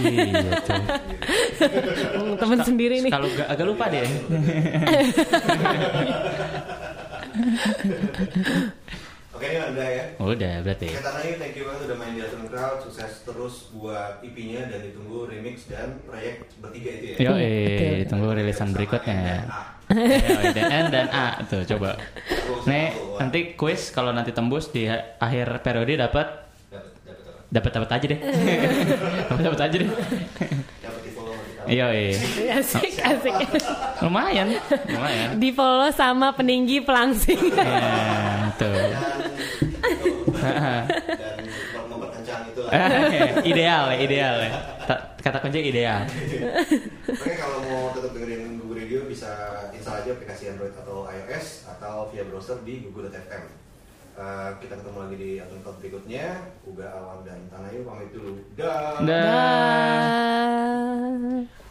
iya 0.00 0.56
temen 2.40 2.64
sendiri 2.64 3.04
nih 3.04 3.12
Kalau 3.12 3.28
gak, 3.28 3.52
agak 3.52 3.66
lupa 3.68 3.92
deh. 3.92 4.08
Oke 9.42 9.48
ini 9.48 9.74
udah 9.74 9.88
ya. 9.90 10.04
Udah 10.16 10.54
berarti. 10.62 10.86
Oke 10.86 11.02
Tanayu 11.02 11.34
thank 11.34 11.54
you 11.58 11.64
banget 11.66 11.80
udah 11.82 11.96
main 11.98 12.12
di 12.14 12.20
Afternoon 12.22 12.46
Crowd 12.46 12.78
Sukses 12.80 13.12
terus 13.22 13.54
buat 13.72 14.22
EP-nya 14.22 14.70
dan 14.70 14.80
ditunggu 14.80 15.26
remix 15.26 15.66
dan 15.66 15.98
proyek 16.00 16.46
bertiga 16.56 16.90
itu 16.92 17.04
ya 17.10 17.14
Yo, 17.20 17.34
Iya, 17.34 17.42
eh, 17.42 17.98
tunggu 18.06 18.30
rilisan 18.30 18.70
berikutnya 18.70 19.16
ya. 19.18 19.38
Dan 20.48 20.66
N 20.70 20.86
dan 20.88 21.06
A 21.10 21.26
tuh 21.42 21.66
coba. 21.66 21.98
Nih 22.64 22.86
nanti 23.18 23.58
kuis 23.58 23.90
kalau 23.90 24.08
nanti 24.08 24.30
tembus 24.30 24.70
di 24.70 24.86
akhir 25.18 25.58
periode 25.60 25.98
dapat 25.98 26.26
Dapat 26.70 26.94
dapat 27.02 27.26
apa? 27.26 27.50
dapat 27.50 27.70
dapat 27.74 27.90
aja 27.92 28.06
deh. 28.06 28.20
dapat 29.26 29.42
dapat 29.42 29.60
aja 29.60 29.76
deh. 29.76 29.88
Dapat 29.90 31.00
di 31.02 31.10
follow 31.10 31.34
sama 31.34 31.42
kita 31.44 31.62
Iya, 31.66 31.86
iya. 31.90 32.14
asik 32.56 32.94
asik 32.96 33.34
Lumayan, 34.00 34.54
lumayan. 34.84 35.28
di 35.36 35.50
follow 35.50 35.90
sama 35.90 36.30
peninggi 36.32 36.78
pelangsing 36.80 37.38
Ya, 37.52 38.50
tuh. 38.56 38.74
Dan 40.42 41.38
memperkencang 41.86 42.42
itu 42.46 42.60
lah 42.60 42.72
ideal, 43.42 43.84
ya, 43.88 43.96
ideal. 43.96 44.34
ya. 44.40 44.50
Ta- 44.82 45.02
Kata 45.16 45.38
kunci 45.38 45.62
ideal. 45.62 46.02
Oke 47.06 47.32
kalau 47.32 47.62
mau 47.62 47.94
tetap 47.94 48.10
dengerin 48.10 48.58
Google 48.58 48.78
Radio 48.80 49.06
bisa 49.06 49.30
install 49.70 50.02
aja 50.02 50.10
aplikasi 50.12 50.50
Android 50.50 50.74
atau 50.74 51.06
iOS 51.06 51.46
atau 51.70 52.10
via 52.10 52.22
browser 52.22 52.58
di 52.60 52.82
google.fm 52.82 53.62
Eh, 54.12 54.50
kita 54.60 54.76
ketemu 54.76 54.98
lagi 55.00 55.16
di 55.16 55.30
Afternoon 55.40 55.64
Crowd 55.64 55.78
berikutnya 55.80 56.26
Uga 56.68 56.84
Awan 56.92 57.24
dan 57.24 57.48
Tanayu 57.48 57.80
pamit 57.80 58.12
dulu 58.12 58.44
Dah 58.52 59.00
Dah. 59.00 59.08
Dah. 60.12 61.61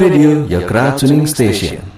Radio, 0.00 0.46
your 0.46 0.96
tuning 0.98 1.26
station. 1.26 1.91